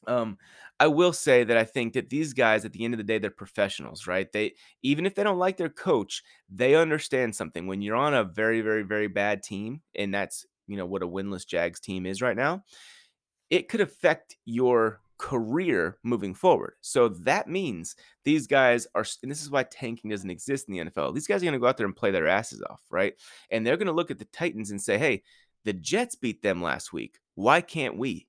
[0.07, 0.37] um,
[0.81, 3.19] I will say that I think that these guys, at the end of the day,
[3.19, 4.31] they're professionals, right?
[4.33, 7.67] They even if they don't like their coach, they understand something.
[7.67, 11.09] When you're on a very, very, very bad team, and that's you know what a
[11.09, 12.65] winless Jags team is right now,
[13.51, 16.75] it could affect your career moving forward.
[16.81, 17.95] So that means
[18.25, 21.15] these guys are, and this is why tanking doesn't exist in the NFL.
[21.15, 23.15] These guys are going to go out there and play their asses off, right?
[23.49, 25.23] And they're going to look at the Titans and say, hey,
[25.65, 27.19] the Jets beat them last week.
[27.37, 28.27] Why can't we?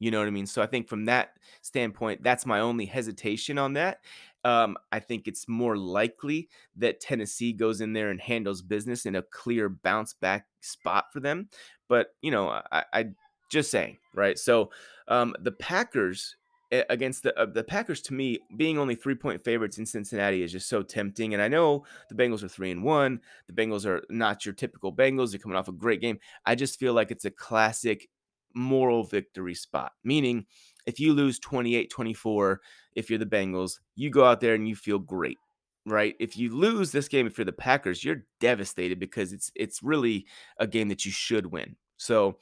[0.00, 0.46] You know what I mean?
[0.46, 1.30] So I think from that
[1.62, 4.00] standpoint, that's my only hesitation on that.
[4.44, 9.16] Um, I think it's more likely that Tennessee goes in there and handles business in
[9.16, 11.48] a clear bounce back spot for them.
[11.88, 13.06] But you know, I, I
[13.50, 14.38] just saying, right?
[14.38, 14.70] So
[15.08, 16.36] um, the Packers
[16.88, 20.50] against the uh, the Packers to me being only 3 point favorites in Cincinnati is
[20.50, 24.02] just so tempting and I know the Bengals are 3 and 1 the Bengals are
[24.10, 27.26] not your typical Bengals they're coming off a great game I just feel like it's
[27.26, 28.08] a classic
[28.54, 30.46] moral victory spot meaning
[30.86, 32.56] if you lose 28-24
[32.94, 35.38] if you're the Bengals you go out there and you feel great
[35.86, 36.14] right?
[36.18, 40.26] If you lose this game if you're the Packers you're devastated because it's it's really
[40.58, 41.76] a game that you should win.
[41.96, 42.38] So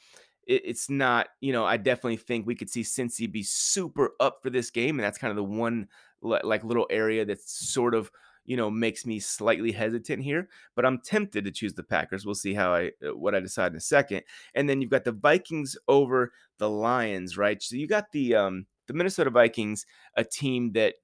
[0.46, 4.38] it, it's not, you know, I definitely think we could see Cincy be super up
[4.42, 5.88] for this game, and that's kind of the one
[6.20, 8.10] like little area that's sort of
[8.44, 10.48] you know makes me slightly hesitant here.
[10.74, 12.24] But I'm tempted to choose the Packers.
[12.24, 14.22] We'll see how I uh, what I decide in a second.
[14.54, 17.62] And then you've got the Vikings over the Lions, right?
[17.62, 19.86] So you got the um the Minnesota Vikings,
[20.16, 20.94] a team that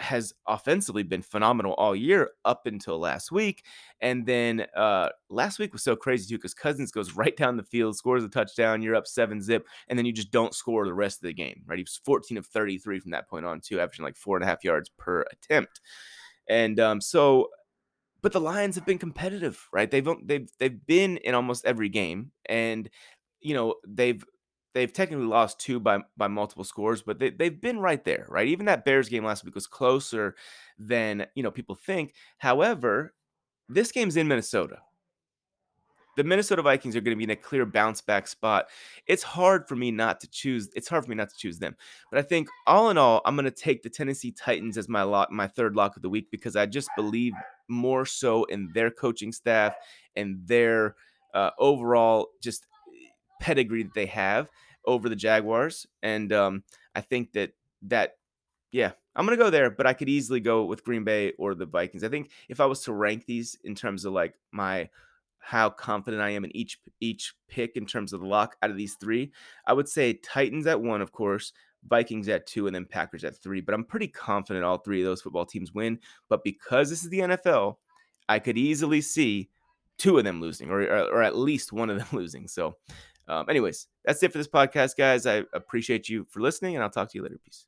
[0.00, 3.64] has offensively been phenomenal all year up until last week.
[4.00, 7.62] And then uh, last week was so crazy too because Cousins goes right down the
[7.62, 10.94] field, scores a touchdown, you're up seven zip, and then you just don't score the
[10.94, 11.78] rest of the game, right?
[11.78, 14.46] He was 14 of 33 from that point on, too, averaging like four and a
[14.46, 15.80] half yards per attempt.
[16.50, 17.48] And um, so,
[18.22, 19.90] but the Lions have been competitive, right?
[19.90, 22.90] They've they've they've been in almost every game, and
[23.40, 24.22] you know they've
[24.74, 28.48] they've technically lost two by by multiple scores, but they, they've been right there, right?
[28.48, 30.34] Even that Bears game last week was closer
[30.76, 32.14] than you know people think.
[32.38, 33.14] However,
[33.68, 34.78] this game's in Minnesota.
[36.20, 38.66] The Minnesota Vikings are going to be in a clear bounce back spot.
[39.06, 40.68] It's hard for me not to choose.
[40.76, 41.74] It's hard for me not to choose them.
[42.10, 45.02] But I think all in all, I'm going to take the Tennessee Titans as my
[45.02, 47.32] lock, my third lock of the week because I just believe
[47.68, 49.74] more so in their coaching staff
[50.14, 50.94] and their
[51.32, 52.66] uh, overall just
[53.40, 54.50] pedigree that they have
[54.84, 56.64] over the Jaguars, and um,
[56.94, 57.52] I think that
[57.82, 58.16] that
[58.72, 61.64] yeah, I'm gonna go there, but I could easily go with Green Bay or the
[61.64, 62.04] Vikings.
[62.04, 64.90] I think if I was to rank these in terms of like my
[65.40, 68.76] how confident I am in each each pick in terms of the lock out of
[68.76, 69.32] these three,
[69.66, 71.52] I would say Titans at one, of course,
[71.88, 73.60] Vikings at two, and then Packers at three.
[73.60, 75.98] But I'm pretty confident all three of those football teams win.
[76.28, 77.76] But because this is the NFL,
[78.28, 79.48] I could easily see
[79.98, 82.46] two of them losing, or or, or at least one of them losing.
[82.46, 82.76] So
[83.28, 85.26] um, anyways, that's it for this podcast, guys.
[85.26, 87.38] I appreciate you for listening, and I'll talk to you later.
[87.44, 87.66] Peace.